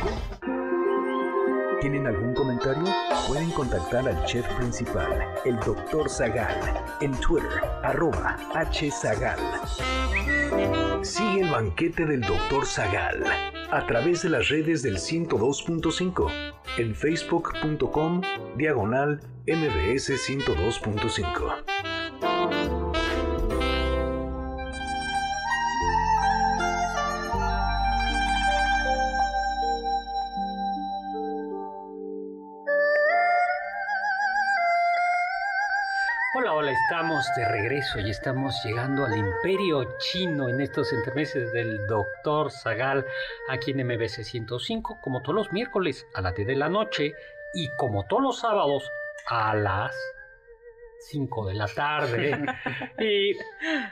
[1.80, 2.84] ¿Tienen algún comentario?
[3.28, 6.10] Pueden contactar al chef principal, el Dr.
[6.10, 6.58] Zagal,
[7.02, 8.38] en Twitter, arroba
[8.72, 9.40] hzagal.
[11.02, 12.66] Sigue el banquete del Dr.
[12.66, 13.26] Zagal
[13.70, 16.32] a través de las redes del 102.5
[16.78, 18.22] en facebook.com
[18.56, 21.77] diagonal mbs 102.5.
[36.97, 43.05] estamos de regreso y estamos llegando al imperio chino en estos entremeses del doctor Zagal
[43.49, 47.13] aquí en MBC 105, como todos los miércoles a las 10 de la noche
[47.53, 48.89] y como todos los sábados
[49.27, 49.95] a las
[51.01, 52.43] 5 de la tarde
[52.99, 53.33] y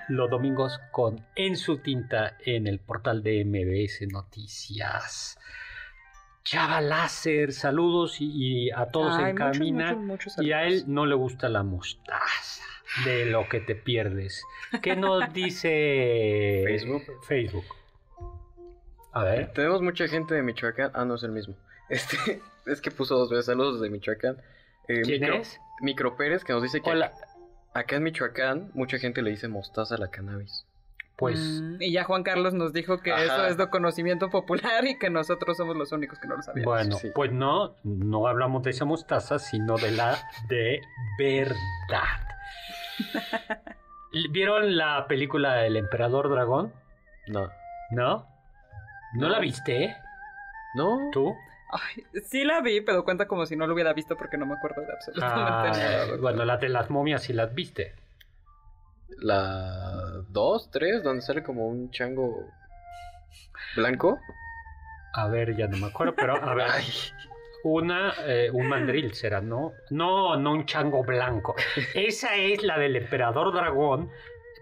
[0.08, 5.38] los domingos con En su tinta en el portal de MBS Noticias.
[6.44, 8.32] Chava Láser, saludos y,
[8.66, 9.94] y a todos Ay, en muchos, cabina.
[9.94, 14.42] muchos, muchos Y a él no le gusta la mostaza de lo que te pierdes.
[14.82, 17.04] ¿Qué nos dice Facebook.
[17.28, 17.66] Facebook.
[19.12, 19.52] A ver.
[19.54, 20.92] Tenemos mucha gente de Michoacán.
[20.94, 21.56] Ah, no es el mismo.
[21.90, 24.38] Este, es que puso dos veces saludos de Michoacán.
[24.88, 25.60] Eh, ¿Quién Micro, es?
[25.82, 27.12] Micro Pérez que nos dice que Hola.
[27.76, 30.66] acá en Michoacán mucha gente le dice mostaza a la cannabis.
[31.16, 33.24] pues Mm, y ya Juan Carlos nos dijo que Ajá.
[33.24, 36.74] eso es de conocimiento popular y que nosotros somos los únicos que no lo sabíamos.
[36.74, 37.10] Bueno, sí.
[37.14, 40.18] pues no, no hablamos de esa mostaza, sino de la
[40.50, 40.82] de
[41.20, 42.20] verdad.
[44.32, 46.74] ¿Vieron la película El Emperador Dragón?
[47.28, 47.50] No.
[47.92, 48.28] ¿No?
[49.14, 49.96] ¿No la viste?
[50.76, 51.10] ¿No?
[51.12, 51.36] ¿Tú?
[51.72, 54.54] Ay, sí la vi, pero cuenta como si no lo hubiera visto porque no me
[54.56, 55.72] acuerdo de absolutamente Ah,
[56.06, 56.18] nada.
[56.22, 57.96] bueno, la de las momias sí las viste.
[59.18, 62.50] La 2, 3, donde sale como un chango
[63.76, 64.20] blanco.
[65.14, 66.68] A ver, ya no me acuerdo, pero a ver.
[66.72, 66.86] Ay.
[67.68, 69.74] Una, eh, un mandril será, ¿no?
[69.90, 71.56] No, no un chango blanco.
[71.96, 74.12] Esa es la del emperador dragón,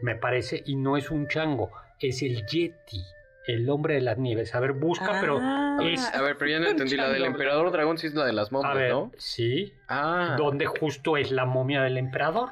[0.01, 3.03] me parece, y no es un chango, es el Yeti,
[3.45, 4.55] el hombre de las nieves.
[4.55, 6.95] A ver, busca, pero Ah, es- A ver, pero ya no entendí.
[6.95, 9.11] La del emperador dragón sí es la de las a momias, ver, ¿no?
[9.17, 10.35] sí, Ah.
[10.37, 12.51] donde justo es la momia del emperador.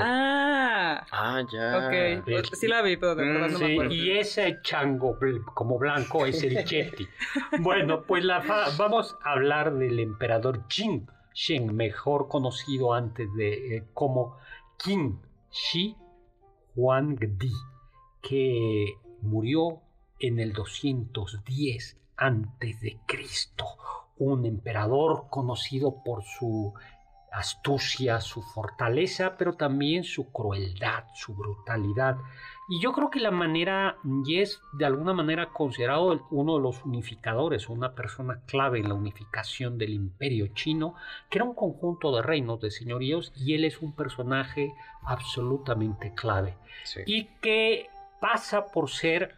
[0.00, 1.78] Ah, Ah, ya.
[2.28, 2.44] ok.
[2.54, 3.94] Sí la vi, pero de verdad Mm, no me Sí, acuerdo.
[3.94, 5.18] y ese chango
[5.54, 7.08] como blanco es el Yeti.
[7.60, 13.76] bueno, pues la fa- vamos a hablar del emperador Qin Shi, mejor conocido antes de
[13.76, 14.36] eh, como
[14.76, 15.96] Qin Shi
[16.76, 17.52] Huangdi,
[18.22, 19.80] que murió
[20.18, 23.64] en el 210 antes de Cristo.
[24.18, 26.74] Un emperador conocido por su
[27.32, 32.16] astucia, su fortaleza, pero también su crueldad, su brutalidad.
[32.68, 36.84] Y yo creo que la manera, y es de alguna manera considerado uno de los
[36.84, 40.94] unificadores, una persona clave en la unificación del imperio chino,
[41.28, 46.56] que era un conjunto de reinos, de señoríos, y él es un personaje absolutamente clave.
[46.84, 47.00] Sí.
[47.06, 47.88] Y que
[48.20, 49.36] pasa por ser,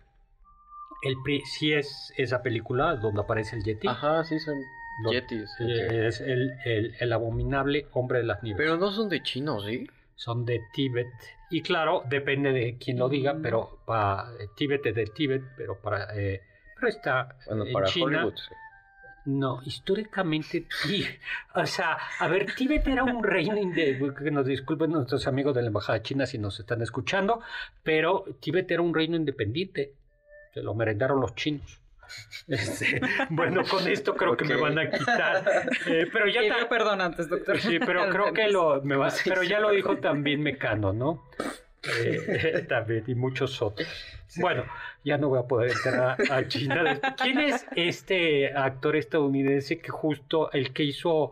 [1.03, 4.57] el, si es esa película donde aparece el Yeti, Ajá, sí son
[5.03, 5.51] lo- yetis.
[5.61, 8.59] eh, es el, el- el abominable hombre de las nieves.
[8.59, 9.87] Pero no son de chinos, ¿sí?
[10.15, 11.09] Son de Tíbet.
[11.51, 13.43] Y claro, depende de quién lo diga, Mm.
[13.43, 16.41] pero para Tíbet es de Tíbet, pero para eh,
[16.77, 18.07] pero está Bueno, en para China.
[18.07, 18.55] Hollywood, sí.
[19.25, 21.07] No, históricamente, Tí-
[21.55, 25.63] o sea, a ver, Tíbet era un reino inde- que nos disculpen nuestros amigos de
[25.63, 27.41] la embajada china si nos están escuchando,
[27.85, 29.93] pero Tíbet era un reino independiente.
[30.55, 31.81] Se lo merendaron los chinos.
[32.49, 35.45] Este, bueno, con esto creo que me van a quitar.
[35.87, 37.59] Eh, pero ya ta- perdón antes, doctor.
[37.61, 41.23] Sí, pero creo que lo me va, pero ya lo dijo también Mecano, ¿no?
[42.01, 43.89] Eh, también y muchos otros.
[44.37, 44.65] Bueno,
[45.05, 46.99] ya no voy a poder entrar a, a China.
[47.21, 51.31] ¿Quién es este actor estadounidense que justo el que hizo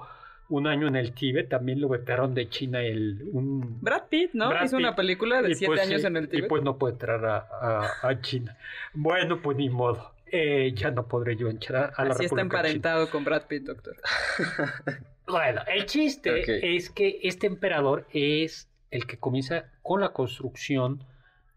[0.48, 4.48] un año en el Tíbet también lo vetaron de China el un Brad Pitt, ¿no?
[4.48, 6.48] Brad Hizo una película de Y siete pues años sí, en el Y Tíbet.
[6.48, 8.56] pues no puede entrar a, a- a China.
[8.92, 10.12] Bueno, pues ni modo.
[10.32, 12.42] Eh, ya no podré yo entrar a la Así está China.
[12.42, 13.96] emparentado con Brad Pitt, doctor.
[15.26, 21.04] Bueno, el chiste es que este emperador es el que comienza con la construcción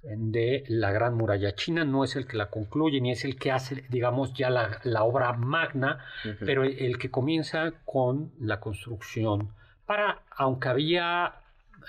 [0.04, 3.52] de la Gran Muralla China, no es el que la concluye ni es el que
[3.52, 6.06] hace, digamos, ya la, la obra magna,
[6.46, 9.54] pero el, el que comienza con la construcción
[9.88, 11.34] para, aunque había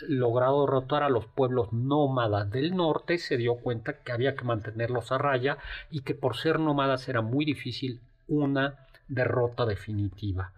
[0.08, 5.12] logrado derrotar a los pueblos nómadas del norte, se dio cuenta que había que mantenerlos
[5.12, 5.58] a raya
[5.90, 10.52] y que por ser nómadas era muy difícil una derrota definitiva.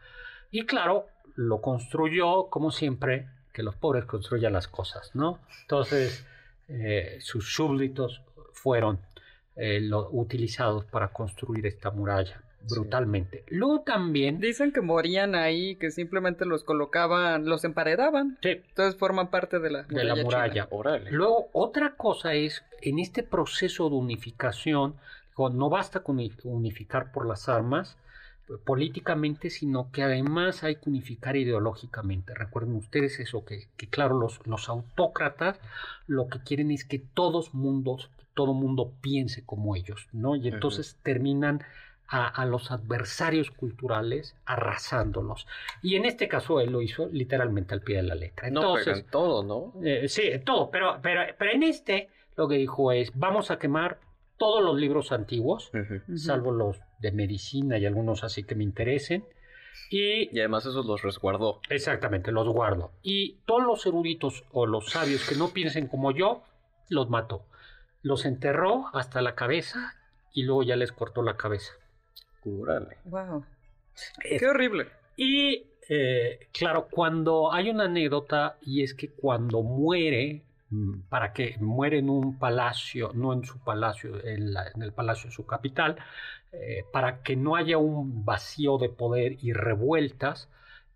[0.51, 5.41] Y claro, lo construyó como siempre, que los pobres construyan las cosas, ¿no?
[5.63, 6.27] Entonces,
[6.69, 8.23] eh, sus súbditos
[8.53, 9.01] fueron
[9.57, 13.45] eh, utilizados para construir esta muralla brutalmente.
[13.49, 14.41] Luego también...
[14.41, 18.39] Dicen que morían ahí, que simplemente los colocaban, los emparedaban.
[18.43, 20.25] Sí, Entonces forman parte de la de la china.
[20.25, 20.69] muralla.
[20.71, 21.11] Órale.
[21.11, 24.97] Luego, otra cosa es, en este proceso de unificación,
[25.39, 27.99] no basta con uni- unificar por las armas
[28.49, 32.33] eh, políticamente, sino que además hay que unificar ideológicamente.
[32.35, 35.61] Recuerden ustedes eso, que, que claro, los, los autócratas
[36.07, 40.37] lo que quieren es que todos mundos, todo mundo piense como ellos, ¿no?
[40.37, 41.63] Y entonces terminan
[42.09, 45.47] a, a los adversarios culturales arrasándolos.
[45.83, 48.51] Y en este caso él lo hizo literalmente al pie de la letra.
[48.51, 49.73] No, Entonces, pero en todo, ¿no?
[49.85, 53.99] eh, sí, todo, pero, pero, pero en este lo que dijo es, vamos a quemar
[54.39, 55.71] todos los libros antiguos,
[56.15, 59.25] salvo los de medicina y algunos así que me interesen,
[59.91, 61.61] y Y además esos los resguardó.
[61.71, 62.93] exactamente, los guardo.
[63.03, 66.43] Y todos los eruditos o los sabios que no piensen como yo,
[66.91, 67.47] los mató.
[68.03, 69.95] Los enterró hasta la cabeza
[70.33, 71.73] y luego ya les cortó la cabeza.
[73.05, 73.45] Wow.
[74.25, 74.87] Es- Qué horrible.
[75.17, 81.57] Y eh, claro, cuando hay una anécdota y es que cuando muere, mm, para que
[81.61, 85.47] muere en un palacio, no en su palacio, en, la- en el palacio de su
[85.47, 85.97] capital,
[86.53, 90.49] eh, para que no haya un vacío de poder y revueltas,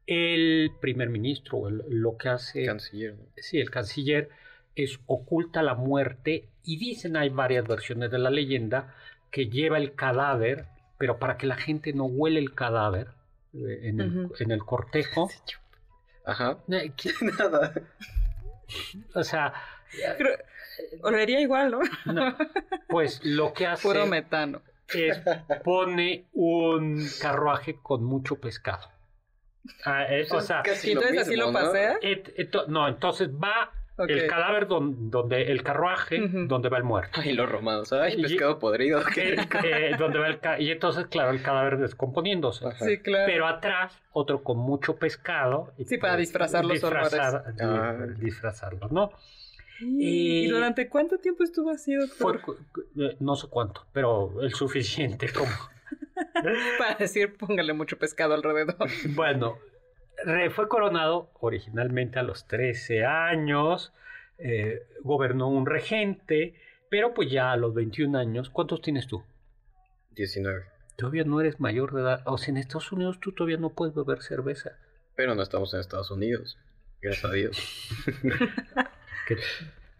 [0.06, 3.14] el primer ministro, el- lo que hace Canciller.
[3.14, 3.24] ¿no?
[3.36, 4.28] sí, el canciller
[4.74, 8.94] es oculta la muerte y dicen hay varias versiones de la leyenda
[9.30, 10.66] que lleva el cadáver,
[11.00, 13.08] pero para que la gente no huele el cadáver
[13.54, 15.30] eh, en, el, en el cortejo.
[16.26, 16.58] Ajá.
[16.70, 17.72] eh, que- Nada.
[19.14, 19.54] o sea,
[20.18, 20.30] Pero
[21.02, 21.80] olería igual, ¿no?
[22.12, 22.36] no,
[22.88, 24.60] pues lo que hace Puro metano.
[24.94, 25.18] es
[25.64, 28.88] pone un carruaje con mucho pescado.
[29.84, 31.52] Ah, eh, o sea, Casi ¿Y lo entonces así lo ¿no?
[31.54, 31.96] pasea?
[32.02, 33.72] et- no, entonces va
[34.08, 37.20] El cadáver don- donde el carruaje donde va el muerto.
[37.22, 37.92] Ay, los romanos.
[37.92, 39.02] Ay, Y- pescado podrido.
[39.14, 39.58] Qué Eh, rico.
[39.64, 42.66] eh, donde va el ca- y entonces, claro, el cadáver descomponiéndose.
[42.66, 42.84] Ajá.
[42.84, 43.24] Sí, claro.
[43.26, 45.72] Pero atrás, otro con mucho pescado.
[45.78, 47.96] y Sí, para pues, disfrazar los disfrazar- di- Ah.
[48.18, 49.12] Disfrazarlo, ¿no?
[49.80, 52.40] ¿Y Eh, durante cuánto tiempo estuvo así, doctor?
[52.98, 55.50] eh, no sé cuánto, pero el suficiente como...
[56.78, 58.76] Para decir, póngale mucho pescado alrededor.
[59.14, 59.56] Bueno,
[60.50, 63.92] fue coronado originalmente a los 13 años,
[64.38, 66.54] eh, gobernó un regente,
[66.90, 69.22] pero pues ya a los 21 años, ¿cuántos tienes tú?
[70.12, 70.64] 19.
[70.96, 73.94] Todavía no eres mayor de edad, o sea, en Estados Unidos tú todavía no puedes
[73.94, 74.72] beber cerveza.
[75.16, 76.58] Pero no estamos en Estados Unidos.
[77.00, 77.88] Gracias a Dios.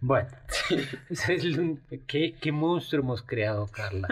[0.03, 0.31] Bueno,
[2.07, 4.09] ¿qué, qué monstruo hemos creado, Carla.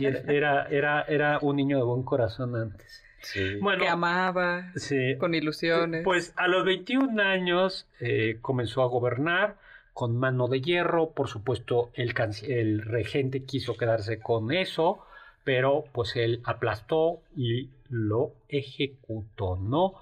[0.00, 3.05] Era, era, era un niño de buen corazón antes.
[3.32, 3.56] Sí.
[3.60, 6.04] Bueno, que amaba, sí, con ilusiones.
[6.04, 9.56] Pues a los 21 años eh, comenzó a gobernar
[9.92, 11.10] con mano de hierro.
[11.10, 15.04] Por supuesto, el regente quiso quedarse con eso,
[15.42, 19.94] pero pues él aplastó y lo ejecutó, ¿no?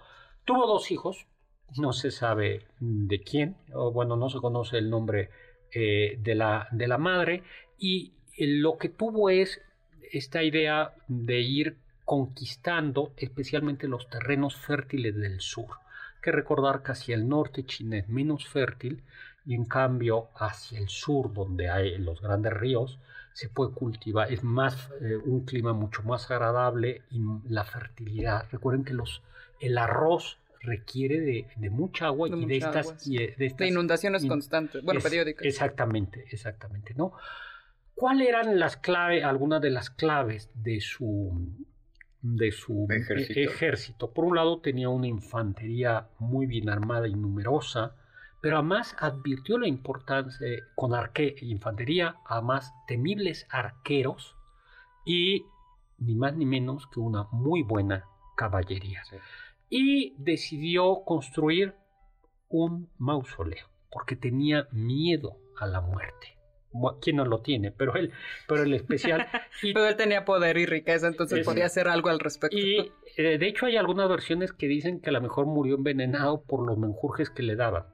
[0.45, 1.27] Tuvo dos hijos,
[1.79, 5.31] no se sabe de quién, o bueno, no se conoce el nombre
[5.73, 7.43] eh, de, la, de la madre,
[7.79, 9.61] y eh, lo que tuvo es
[10.13, 15.69] esta idea de ir conquistando especialmente los terrenos fértiles del sur.
[16.23, 19.03] Que recordar que hacia el norte China es menos fértil
[19.47, 22.99] y en cambio hacia el sur, donde hay los grandes ríos,
[23.35, 28.47] se puede cultivar, es más eh, un clima mucho más agradable y la fertilidad.
[28.51, 29.23] Recuerden que los,
[29.61, 33.69] el arroz requiere de, de mucha agua De y de estas, y de estas de
[33.69, 35.45] inundaciones in- constantes, bueno, es- periódicas.
[35.47, 37.13] Exactamente, exactamente, ¿no?
[37.95, 41.33] ¿Cuáles eran las claves, algunas de las claves de su
[42.25, 43.39] de su Ejército.
[43.39, 44.15] ejército?
[44.15, 47.95] Por un lado tenía una infantería muy bien armada y numerosa,
[48.41, 54.37] pero además advirtió la importancia eh, con arque infantería, además temibles arqueros
[55.05, 55.45] y
[55.99, 58.05] ni más ni menos que una muy buena
[58.37, 59.05] caballería.
[59.05, 59.17] Sí.
[59.69, 61.75] Y decidió construir
[62.49, 66.34] un mausoleo porque tenía miedo a la muerte.
[67.01, 67.71] ¿Quién no lo tiene?
[67.71, 68.11] Pero él,
[68.49, 69.27] pero el especial.
[69.63, 72.57] y, Pero él tenía poder y riqueza, entonces Es- podía hacer algo al respecto.
[72.57, 76.43] y, eh, de hecho hay algunas versiones que dicen que a lo mejor murió envenenado
[76.43, 77.85] por los menjurjes que le daban.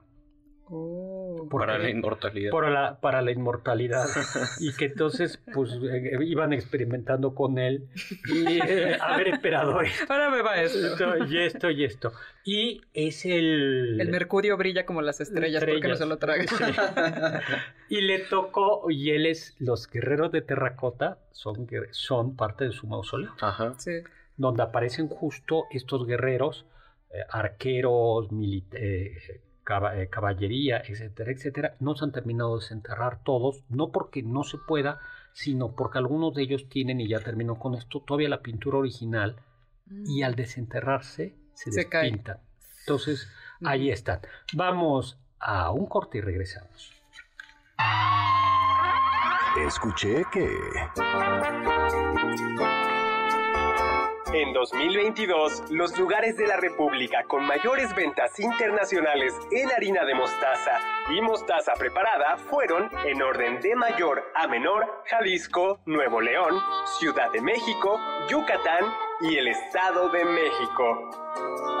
[0.65, 1.00] Oh.
[1.49, 2.51] Porque- Para la inmortalidad.
[2.51, 4.05] para la, para la inmortalidad
[4.59, 7.87] y que entonces pues eh, iban experimentando con él
[8.33, 10.79] y eh, a ver emperadores Ahora me va esto.
[10.79, 12.13] esto y esto y esto
[12.43, 15.99] y es el, El mercurio brilla como las estrellas, porque no Estrellas.
[15.99, 17.41] se lo traga.
[17.89, 22.87] y le tocó y él es los guerreros de terracota son son parte de su
[22.87, 23.73] mausoleo Ajá.
[23.77, 23.91] Sí.
[24.37, 26.65] donde aparecen justo estos guerreros
[27.13, 33.23] eh, arqueros mili- eh, caba- eh, caballería etcétera etcétera no se han terminado de desenterrar
[33.23, 34.99] todos no porque no se pueda
[35.33, 39.35] sino porque algunos de ellos tienen y ya termino con esto todavía la pintura original
[40.05, 42.03] y al desenterrarse se, Se cae.
[42.03, 42.39] despintan.
[42.81, 43.27] Entonces,
[43.63, 44.21] ahí están.
[44.53, 46.93] Vamos a un corte y regresamos.
[49.67, 50.49] Escuché que...
[54.33, 60.79] En 2022, los lugares de la República con mayores ventas internacionales en harina de mostaza
[61.09, 66.61] y mostaza preparada fueron, en orden de mayor a menor, Jalisco, Nuevo León,
[66.97, 68.85] Ciudad de México, Yucatán
[69.19, 71.80] y el Estado de México.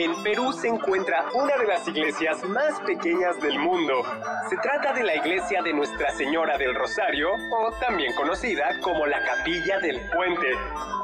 [0.00, 4.04] En Perú se encuentra una de las iglesias más pequeñas del mundo.
[4.48, 9.20] Se trata de la iglesia de Nuestra Señora del Rosario, o también conocida como la
[9.24, 10.46] Capilla del Puente.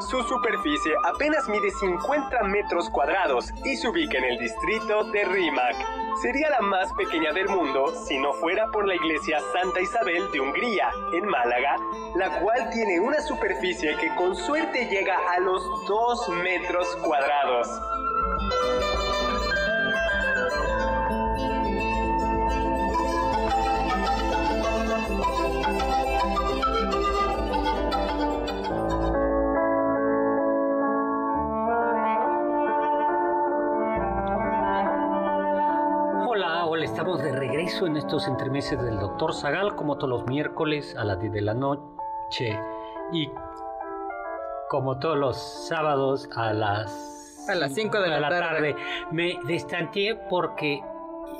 [0.08, 5.74] Su superficie apenas mide 50 metros cuadrados y se ubica en el distrito de Rímac.
[6.22, 10.38] Sería la más pequeña del mundo si no fuera por la iglesia Santa Isabel de
[10.38, 11.78] Hungría, en Málaga,
[12.14, 17.68] la cual tiene una superficie que con suerte llega a los 2 metros cuadrados.
[38.04, 42.60] Estos entremeses del Doctor Zagal, como todos los miércoles a las 10 de la noche
[43.12, 43.30] y
[44.68, 45.36] como todos los
[45.68, 48.76] sábados a las A las 5 de la tarde.
[49.10, 50.82] Me destanteé porque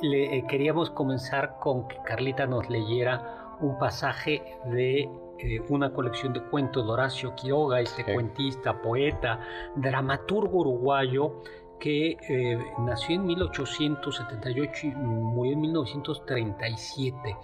[0.01, 5.01] le, eh, queríamos comenzar con que Carlita nos leyera un pasaje de
[5.41, 8.13] eh, una colección de cuentos de Horacio Quiroga, este Sí.
[8.15, 9.39] cuentista, poeta,
[9.77, 11.43] dramaturgo uruguayo
[11.85, 17.37] que eh, nació en 1878 y murió en 1937.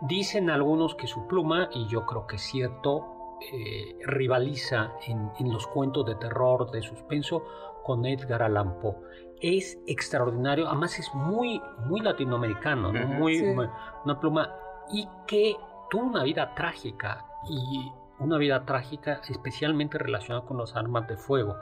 [0.00, 5.52] Dicen algunos que su pluma, y yo creo que es cierto, eh, rivaliza en, en
[5.52, 7.44] los cuentos de terror, de suspenso,
[7.82, 8.96] con Edgar Allan Poe.
[9.42, 13.00] Es extraordinario, además es muy, muy latinoamericano, ¿no?
[13.04, 13.08] Ujú.
[13.14, 13.44] muy, Sí.
[13.44, 13.68] muy-
[14.06, 14.50] una pluma
[14.90, 15.56] y que
[15.90, 21.56] tuvo una vida trágica y una vida trágica especialmente relacionada con las armas de fuego.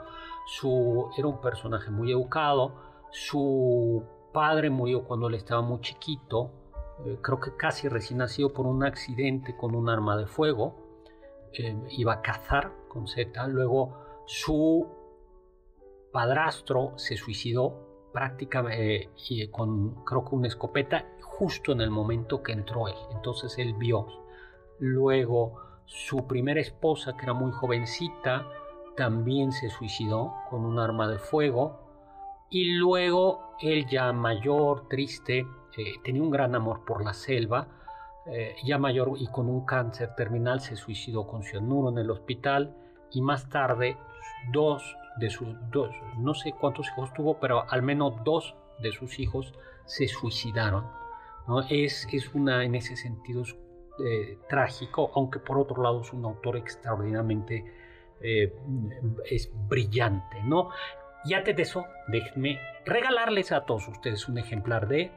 [0.45, 2.73] Su, era un personaje muy educado,
[3.11, 6.51] su padre murió cuando él estaba muy chiquito,
[7.05, 10.75] eh, creo que casi recién nacido por un accidente con un arma de fuego,
[11.53, 14.87] eh, iba a cazar con Z, luego su
[16.11, 22.53] padrastro se suicidó prácticamente eh, con creo que una escopeta justo en el momento que
[22.53, 22.95] entró él.
[23.11, 24.07] Entonces él vio.
[24.79, 28.47] Luego su primera esposa, que era muy jovencita,
[28.95, 31.79] también se suicidó con un arma de fuego.
[32.49, 37.67] Y luego él ya mayor, triste, eh, tenía un gran amor por la selva,
[38.25, 42.75] eh, ya mayor y con un cáncer terminal se suicidó con cianuro en el hospital
[43.11, 43.97] y más tarde
[44.51, 49.19] dos de sus dos, no sé cuántos hijos tuvo, pero al menos dos de sus
[49.19, 49.53] hijos
[49.85, 50.85] se suicidaron.
[51.47, 51.61] ¿no?
[51.69, 53.55] Es, es una, en ese sentido, es,
[54.03, 57.63] eh, trágico, aunque por otro lado es un autor extraordinariamente
[58.23, 58.53] eh,
[59.29, 60.69] es brillante, ¿no?
[61.25, 65.11] Y antes de eso, déjenme regalarles a todos ustedes un ejemplar de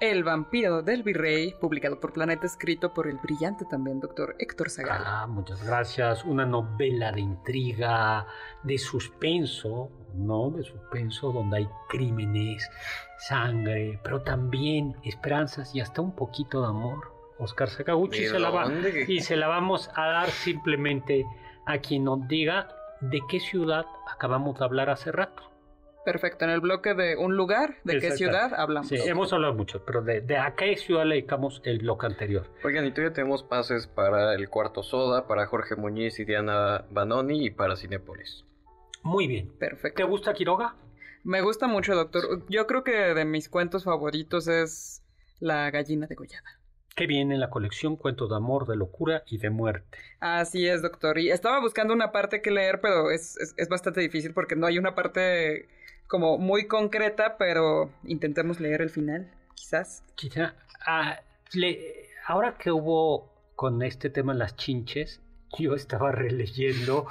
[0.00, 5.02] El vampiro del virrey, publicado por Planeta, escrito por el brillante también doctor Héctor Zagal.
[5.04, 6.24] Ah, muchas gracias.
[6.24, 8.26] Una novela de intriga,
[8.62, 10.50] de suspenso, ¿no?
[10.50, 12.68] De suspenso donde hay crímenes,
[13.18, 17.12] sangre, pero también esperanzas y hasta un poquito de amor.
[17.38, 19.06] Oscar Sakaguchi ¿De se la va dónde?
[19.08, 21.24] y se la vamos a dar simplemente
[21.66, 22.68] a quien nos diga
[23.00, 25.42] de qué ciudad acabamos de hablar hace rato.
[26.04, 28.88] Perfecto, en el bloque de un lugar, ¿de qué ciudad hablamos?
[28.88, 32.46] Sí, hemos hablado mucho, pero de, de a qué ciudad le dedicamos el bloque anterior.
[32.62, 37.46] Oigan, y todavía tenemos pases para el cuarto soda, para Jorge Muñiz y Diana Banoni
[37.46, 38.44] y para Cinépolis.
[39.02, 39.50] Muy bien.
[39.58, 39.96] Perfecto.
[39.96, 40.76] ¿Te gusta Quiroga?
[41.22, 42.44] Me gusta mucho, doctor.
[42.50, 45.02] Yo creo que de mis cuentos favoritos es
[45.40, 46.60] La gallina degollada.
[46.94, 49.98] Que viene en la colección Cuentos de Amor, de Locura y de Muerte.
[50.20, 51.18] Así es, doctor.
[51.18, 54.66] Y estaba buscando una parte que leer, pero es, es, es bastante difícil porque no
[54.66, 55.68] hay una parte
[56.06, 60.04] como muy concreta, pero intentemos leer el final, quizás.
[60.14, 60.54] Quizá,
[60.86, 61.18] ah,
[61.52, 65.20] le- ahora que hubo con este tema las chinches,
[65.58, 67.08] yo estaba releyendo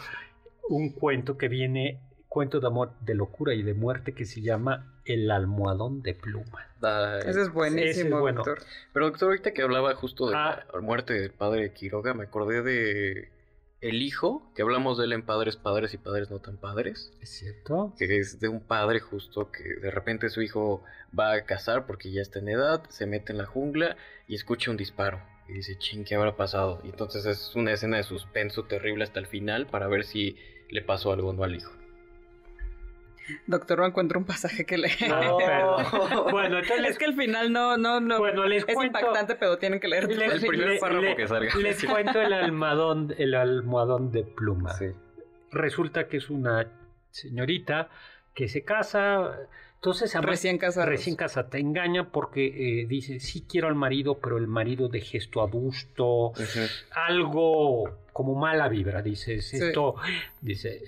[0.70, 4.93] un cuento que viene, cuento de amor, de locura y de muerte, que se llama
[5.06, 6.68] El almohadón de pluma.
[6.80, 8.44] Da- Ese es buenísimo, ese es bueno.
[8.44, 8.60] doctor.
[8.94, 10.66] Pero doctor, ahorita que hablaba justo de Ah.
[10.74, 13.30] la muerte del padre Quiroga, me acordé de
[13.82, 17.12] El Hijo, que hablamos de él en Padres, Padres y Padres No Tan Padres.
[17.22, 17.94] ¿Es cierto?
[17.98, 20.84] que es de un padre justo que de repente su hijo
[21.18, 23.98] va a cazar porque ya está en edad, se mete en la jungla
[24.28, 25.22] y escucha un disparo.
[25.50, 26.80] Y dice, ching, ¿qué habrá pasado?
[26.86, 30.38] Y entonces es una escena de suspenso terrible hasta el final para ver si
[30.70, 31.74] le pasó algo o no al hijo.
[33.48, 34.96] Doctor, no encuentro un pasaje que leer.
[35.10, 38.20] No, pero- bueno, entonces Es que el final no, no, no.
[38.20, 40.08] Bueno, les es cuento- impactante, pero tienen que leer.
[40.08, 41.56] Les- El primer le- párrafo le- que salga.
[41.56, 44.74] Les cuento el almohadón, el almohadón de pluma.
[44.74, 44.88] Sí.
[45.52, 46.68] Resulta que es una
[47.12, 47.90] señorita
[48.34, 49.38] que se casa.
[49.84, 50.88] Entonces, además, Recién casados.
[50.90, 51.50] Recién casada.
[51.50, 52.46] Te engaña porque
[52.84, 56.32] eh, dice, sí quiero al marido, pero el marido de gesto adusto,
[56.96, 59.58] algo como mala vibra, dices, Sí.
[59.58, 59.96] esto,
[60.40, 60.84] dice,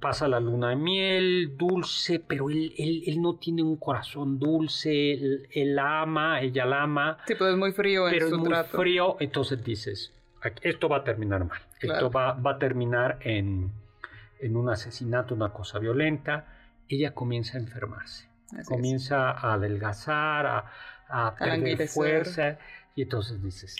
[0.00, 5.12] pasa la luna de miel, dulce, pero él, él, él no tiene un corazón dulce,
[5.12, 8.32] él, él la ama, ella la ama, Sí, pues es muy frío en pero es
[8.32, 8.78] muy trato.
[8.78, 12.06] frío, entonces dices, "Aquí- esto va a terminar mal, Claro.
[12.06, 13.72] esto va, va a terminar en,
[14.40, 16.54] en un asesinato, una cosa violenta,
[16.88, 18.68] ella comienza a enfermarse, Así es.
[18.68, 20.64] comienza a adelgazar, a,
[21.08, 22.58] a perder fuerza,
[22.94, 23.76] y entonces dices,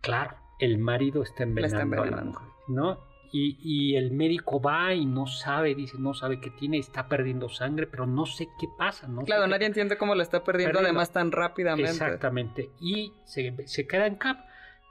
[0.00, 2.40] claro, el marido está La está envenenando a la envenenando.
[2.40, 3.16] mujer, ¿no?
[3.32, 7.48] Y, y el médico va y no sabe, dice, no sabe qué tiene, está perdiendo
[7.48, 9.22] sangre, pero no sé qué pasa, ¿no?
[9.22, 10.88] Claro, qué- nadie entiende cómo la está perdiendo, Perdiendo.
[11.00, 11.90] además tan rápidamente.
[11.90, 12.70] Exactamente.
[12.80, 14.44] Y se, se queda en cama.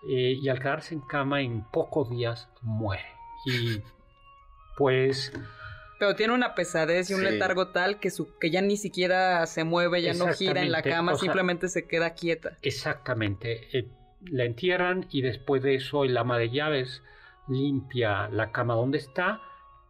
[0.08, 3.06] eh, y al quedarse en cama, en pocos días muere.
[3.46, 3.82] Y
[4.78, 5.32] pues.
[6.00, 7.26] Pero tiene una pesadez y un Sí.
[7.26, 10.82] letargo tal que, su, que ya ni siquiera se mueve, ya no gira en la
[10.82, 12.58] cama, o sea- simplemente se queda quieta.
[12.62, 13.68] Exactamente.
[13.78, 13.88] eh,
[14.28, 17.04] la entierran y después de eso el ama de llaves
[17.48, 19.40] limpia la cama donde está.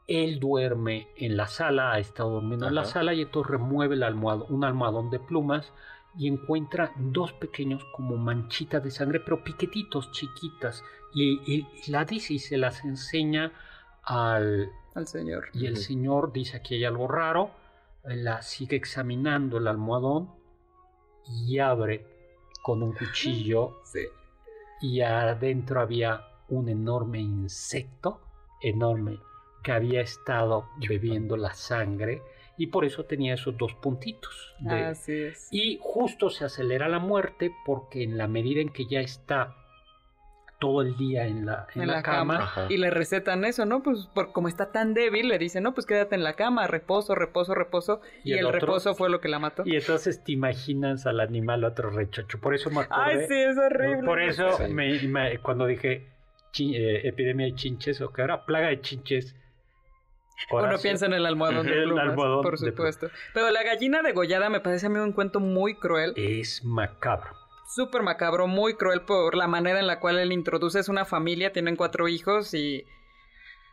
[0.08, 4.03] Él duerme en la sala, ha estado durmiendo en la sala y entonces remueve el
[4.03, 5.74] almohado, un almohadón de plumas
[6.18, 10.84] y encuentra dos pequeños como manchitas de sangre, pero piquetitos, chiquitas.
[11.14, 13.51] Y, y- y la dice y se las enseña
[14.03, 14.70] al...
[14.96, 15.50] Al señor.
[15.54, 17.52] Y el señor dice que hay algo raro,
[18.04, 20.32] la sigue examinando el almohadón
[21.28, 22.06] y abre
[22.64, 24.02] con un cuchillo Sí.
[24.82, 28.22] y adentro había un enorme insecto,
[28.62, 29.20] enorme,
[29.64, 32.22] que había estado bebiendo la sangre
[32.58, 34.54] y por eso tenía esos dos puntitos.
[34.60, 35.48] de- Así es.
[35.52, 39.58] Y justo se acelera la muerte porque en la medida en que ya está
[40.60, 42.51] todo el día en la, en en la la cama.
[42.70, 43.84] Y le recetan eso, ¿no?
[43.84, 47.14] Pues por, como está tan débil, le dicen, no, pues quédate en la cama, reposo,
[47.16, 48.01] reposo, reposo.
[48.24, 49.64] Y Y, el el, otro- reposo fue lo que la mató.
[49.66, 52.39] Y entonces te imaginas al animal otro rechocho.
[52.39, 53.03] Por eso me acordé.
[53.03, 54.03] Ay, sí, es horrible.
[54.06, 54.74] Por eso Sí.
[54.74, 56.08] me, me- cuando dije
[56.53, 59.36] chi- eh, epidemia de chinches o que era plaga de chinches.
[60.51, 63.10] Uno Horacio, piensa en el almohadón de El plumas, almohadón por de supuesto.
[63.34, 67.30] Pero la gallina degollada me parece a mí un cuento muy cruel, Es macabro.
[67.68, 70.80] Súper macabro, muy cruel por la manera en la cual él introduce.
[70.80, 72.84] Es una familia, tienen cuatro hijos y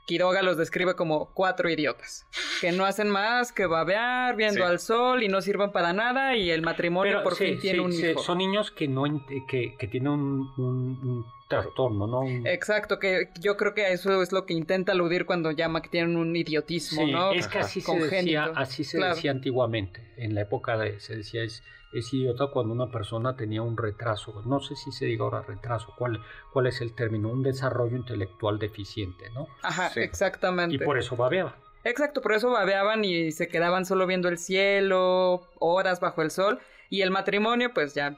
[0.05, 2.27] Quiroga los describe como cuatro idiotas,
[2.61, 4.63] que no hacen más que babear viendo Sí.
[4.63, 7.81] al sol y no sirven para nada y el matrimonio Pero por sí, fin tiene
[7.81, 8.21] un hijo.
[8.21, 9.05] son niños que no
[9.49, 12.21] que, que tienen un, un- un trastorno, ¿no?
[12.23, 15.89] Un- Exacto, que yo creo que eso es lo que intenta aludir cuando llama que
[15.89, 17.31] tienen un idiotismo, ¿no?
[17.31, 17.67] es que Ajá.
[17.69, 19.15] así se decía, Congénito, así se claro.
[19.15, 20.13] decía antiguamente.
[20.17, 21.63] En la época de se decía es,
[21.93, 24.43] es idiota cuando una persona tenía un retraso.
[24.47, 26.21] No sé si se diga ahora retraso, cuál,
[26.53, 29.47] cuál es el término, un desarrollo intelectual deficiente, ¿no?
[29.63, 30.01] Ajá, Sí.
[30.01, 30.77] exactamente.
[30.77, 31.57] Y por eso babeaba.
[31.85, 36.61] Exacto, por eso babeaban y se quedaban solo viendo el cielo, horas bajo el sol,
[36.91, 38.17] y el matrimonio pues ya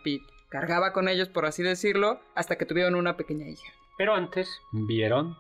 [0.51, 3.73] cargaba con ellos, por así decirlo, hasta que tuvieron una pequeña hija.
[3.97, 5.37] Pero antes vieron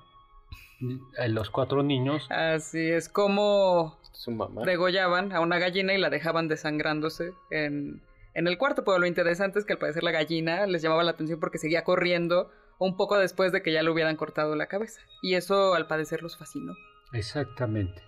[1.29, 2.27] los cuatro niños.
[2.31, 4.63] Así es como Su mamá.
[4.65, 8.01] degollaban a una gallina y la dejaban desangrándose en,
[8.35, 11.13] en el cuarto, pero lo interesante es que al parecer la gallina les llamaba la
[11.13, 15.01] atención porque seguía corriendo un poco después de que ya le hubieran cortado la cabeza.
[15.23, 16.75] Y eso al parecer los fascinó.
[17.13, 18.03] Exactamente.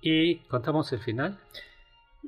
[0.00, 1.38] Y contamos el final.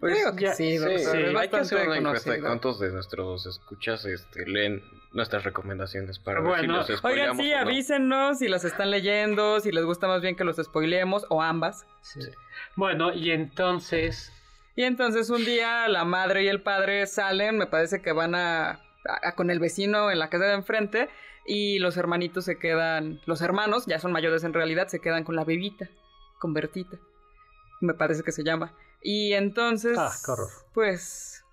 [0.01, 2.91] Pues Digo que ya- sí, doctor, sí, hay que hacer una encuesta de cuántos de
[2.93, 4.83] nuestros escuchas este, leen
[5.13, 7.61] nuestras recomendaciones para ver si Bueno, los Oigan, sí, o no.
[7.63, 11.85] avísennos si las están leyendo, si les gusta más bien que los spoilemos o ambas.
[12.01, 12.21] Sí.
[12.77, 14.33] Bueno, y entonces
[14.75, 18.71] Y entonces un día la madre y el padre salen, me parece que van a,
[18.71, 18.81] a-
[19.23, 21.09] a con el vecino en la casa de enfrente
[21.47, 25.37] y los hermanitos se quedan, los hermanos, ya son mayores en realidad, se quedan con
[25.37, 25.89] la bebita,
[26.39, 26.97] con Bertita,
[27.81, 28.73] me parece que se llama.
[29.03, 30.49] Y entonces, Ah, qué horror.
[30.73, 31.45] pues,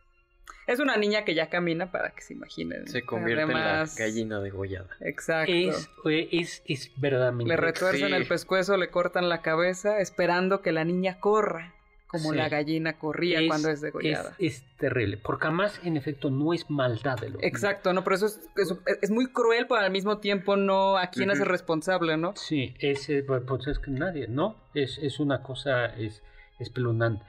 [0.68, 2.88] es una niña que ya camina para que se imaginen.
[2.88, 4.90] Se convierte Además, en la gallina degollada.
[5.02, 5.52] Exacto.
[5.52, 8.14] es, es, es verdaderamente Le retuercen Sí.
[8.14, 11.74] el pescuezo, le cortan la cabeza, esperando que la niña corra,
[12.10, 12.38] como Sí.
[12.38, 14.36] la gallina corría cuando es degollada.
[14.40, 18.04] Es, es terrible, porque además, en efecto, no es maldad de los Exacto, ¿no?
[18.04, 21.44] Pero eso es, eso es muy cruel, pero al mismo tiempo no a quién hace
[21.44, 21.52] Ujú.
[21.52, 22.34] responsable, ¿no?
[22.36, 24.56] Sí, es, pues pues es que nadie, ¿no?
[24.74, 26.24] Es, es una cosa es,
[26.58, 27.24] espeluznante.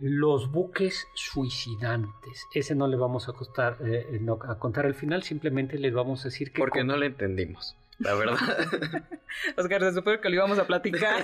[0.00, 2.46] Los buques suicidantes.
[2.54, 5.92] Ese no le vamos a, costar, eh, eh, no, a contar el final, simplemente les
[5.94, 6.58] vamos a decir que...
[6.58, 8.36] Porque con- no le entendimos, la verdad.
[9.56, 11.22] Oscar, se supone que lo íbamos a platicar.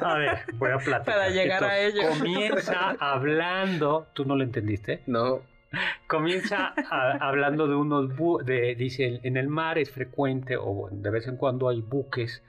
[0.00, 1.04] A ver, voy a platicar.
[1.04, 2.02] Para llegar a ello.
[2.18, 5.40] Comienza hablando, tú no lo entendiste, no.
[6.06, 11.10] comienza a- hablando de unos bu de dice en el mar es frecuente o de
[11.10, 12.42] vez en cuando hay buques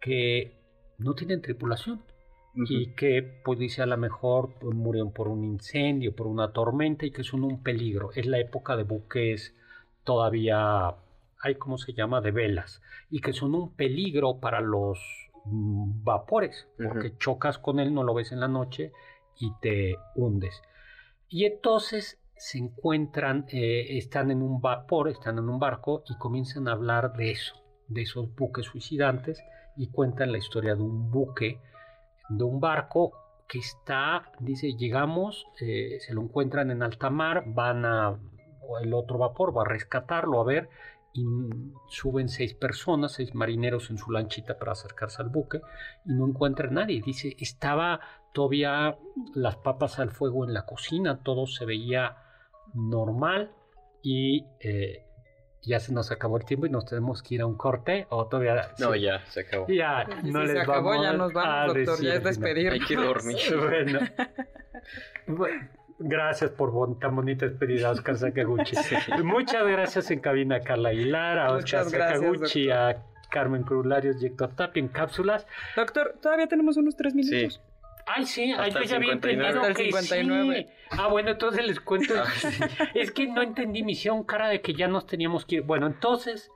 [0.00, 0.52] que
[0.98, 2.00] no tienen tripulación
[2.54, 7.06] y que pues dice a lo mejor pues, murieron por un incendio, por una tormenta
[7.06, 8.10] y que son un peligro.
[8.14, 9.54] Es la época de buques
[10.04, 10.94] todavía
[11.42, 14.98] hay como se llama de velas y que son un peligro para los
[15.44, 18.92] mm, vapores porque chocas con él, no lo ves en la noche
[19.38, 20.62] y te hundes.
[21.28, 26.68] Y entonces se encuentran, eh, están en un vapor, están en un barco y comienzan
[26.68, 27.54] a hablar de eso,
[27.88, 29.42] de esos buques suicidantes
[29.76, 31.60] y cuentan la historia de un buque,
[32.28, 33.12] de un barco
[33.46, 38.18] que está, dice, llegamos, eh, se lo encuentran en alta mar, van a,
[38.80, 40.68] el otro vapor va a rescatarlo, a ver,
[41.12, 41.24] y
[41.88, 45.60] suben seis personas, seis marineros en su lanchita para acercarse al buque
[46.04, 47.02] y no encuentran a nadie.
[47.04, 48.00] Dice, estaba
[48.32, 48.96] todavía
[49.34, 52.16] las papas al fuego en la cocina, todo se veía
[52.74, 53.52] normal
[54.02, 55.04] y eh,
[55.62, 58.26] ya se nos acabó el tiempo y nos tenemos que ir a un corte o
[58.26, 58.72] todavía...
[58.78, 59.66] No, ya, se acabó.
[59.68, 62.70] Ya, no les se acabó, ya nos vamos, doctor, ya es despedir.
[62.70, 63.36] Hay que dormir.
[65.26, 65.70] bueno.
[66.02, 68.74] Gracias por tan bonita despedida, Oscar Sakaguchi.
[69.22, 73.86] Muchas gracias en cabina Carla Aguilar, a Oscar Sakaguchi, a Carmen Cruz
[74.20, 75.46] y Héctor Tapia en cápsulas.
[75.76, 77.62] Doctor, todavía tenemos unos tres minutos.
[78.06, 80.68] Ay, sí, ay, yo ya había entendido que 59.
[80.90, 82.14] Ah, bueno, entonces les cuento.
[82.16, 82.24] Ah,
[82.94, 85.62] es que no entendí, hicieron cara de que ya nos teníamos que ir.
[85.62, 86.50] Bueno, entonces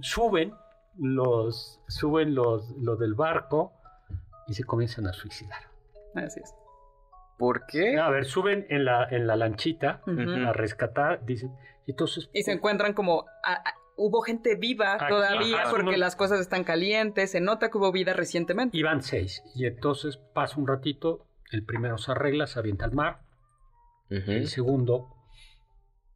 [0.00, 0.54] suben
[0.96, 3.72] los, suben los, los del barco
[4.46, 5.64] y se comienzan a suicidar.
[6.14, 6.54] Así es.
[7.40, 7.98] ¿Por qué?
[7.98, 10.02] A ver, suben en la, en la lanchita
[10.46, 11.50] a rescatar, dicen,
[11.86, 12.28] y entonces...
[12.34, 13.24] Y se encuentran como...
[13.96, 18.76] hubo gente viva todavía porque las cosas están calientes, se nota que hubo vida recientemente.
[18.76, 23.22] Iban seis, y entonces pasa un ratito, el primero se arregla, se avienta al mar,
[24.10, 25.16] el segundo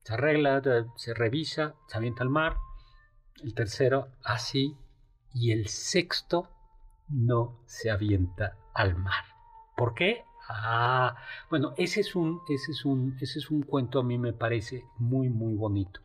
[0.03, 0.61] se arregla,
[0.97, 2.57] se revisa, se avienta al mar,
[3.43, 4.77] el tercero así,
[5.33, 6.51] y el sexto
[7.09, 9.25] no se avienta al mar.
[9.75, 10.22] ¿Por qué?
[10.49, 11.17] Ah,
[11.51, 14.85] bueno, ese es un, ese es un, ese es un cuento a mí me parece
[14.99, 16.01] muy, muy bonito.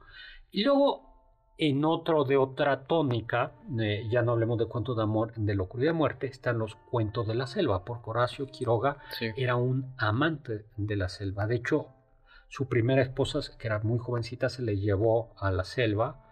[0.51, 1.09] Y luego,
[1.57, 5.83] en otro de otra tónica, eh, ya no hablemos de cuentos de amor, de locura
[5.83, 8.97] y de muerte, están los cuentos de la selva, porque Horacio Quiroga
[9.35, 11.45] era un amante de la selva.
[11.45, 11.87] De hecho,
[12.47, 16.25] su primera esposa, que era muy jovencita, se le llevó a la selva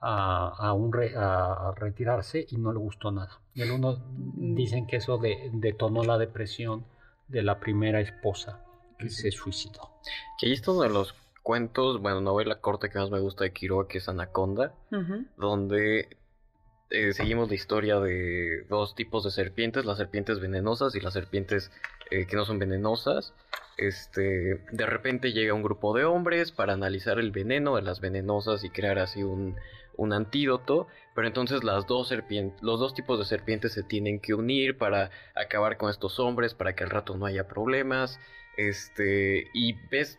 [0.00, 3.40] a, un a retirarse y no le gustó nada.
[3.54, 4.54] Y el uno mm.
[4.54, 5.20] dicen que eso
[5.52, 6.84] detonó la depresión
[7.32, 8.64] de la primera esposa
[8.98, 9.90] que se suicidó.
[10.38, 13.52] Que ahí está uno de los cuentos, bueno, novela corta que más me gusta de
[13.52, 14.74] Quiroga, que es Anaconda,
[15.36, 16.16] donde
[16.90, 21.72] eh, seguimos la historia de dos tipos de serpientes, las serpientes venenosas y las serpientes
[22.10, 23.34] eh, que no son venenosas.
[23.78, 28.62] Este, de repente llega un grupo de hombres para analizar el veneno de las venenosas
[28.62, 29.56] y crear así un,
[29.96, 34.34] un antídoto, pero entonces las dos serpientes, los dos tipos de serpientes se tienen que
[34.34, 38.18] unir para acabar con estos hombres, para que al rato no haya problemas,
[38.56, 40.18] este, y ves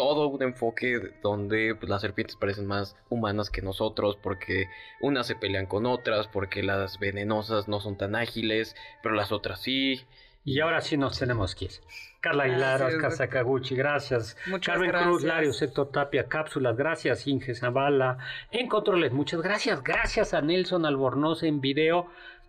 [0.00, 4.66] todo un enfoque donde pues, las serpientes parecen más humanas que nosotros porque
[5.02, 9.60] unas se pelean con otras, porque las venenosas no son tan ágiles, pero las otras
[9.60, 10.06] sí.
[10.44, 11.72] Y ahora sí nos tenemos que ir.
[12.20, 14.36] Carla Aguilar, Oscar Sakaguchi, gracias.
[14.46, 15.08] Muchas Carmen gracias.
[15.08, 17.26] Cruz, Lario, Sector Tapia, Cápsulas, gracias.
[17.26, 18.18] Inge Zavala,
[18.50, 19.82] en controles, muchas gracias.
[19.82, 22.08] Gracias a Nelson Albornoz en video.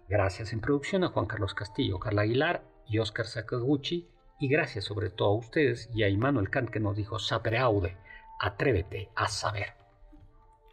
[0.09, 4.07] Gracias en producción a Juan Carlos Castillo, Carla Aguilar y Oscar Sakaguchi.
[4.39, 7.95] Y gracias sobre todo a ustedes y a Immanuel Kant que nos dijo, sapere aude,
[8.39, 9.80] atrévete a saber.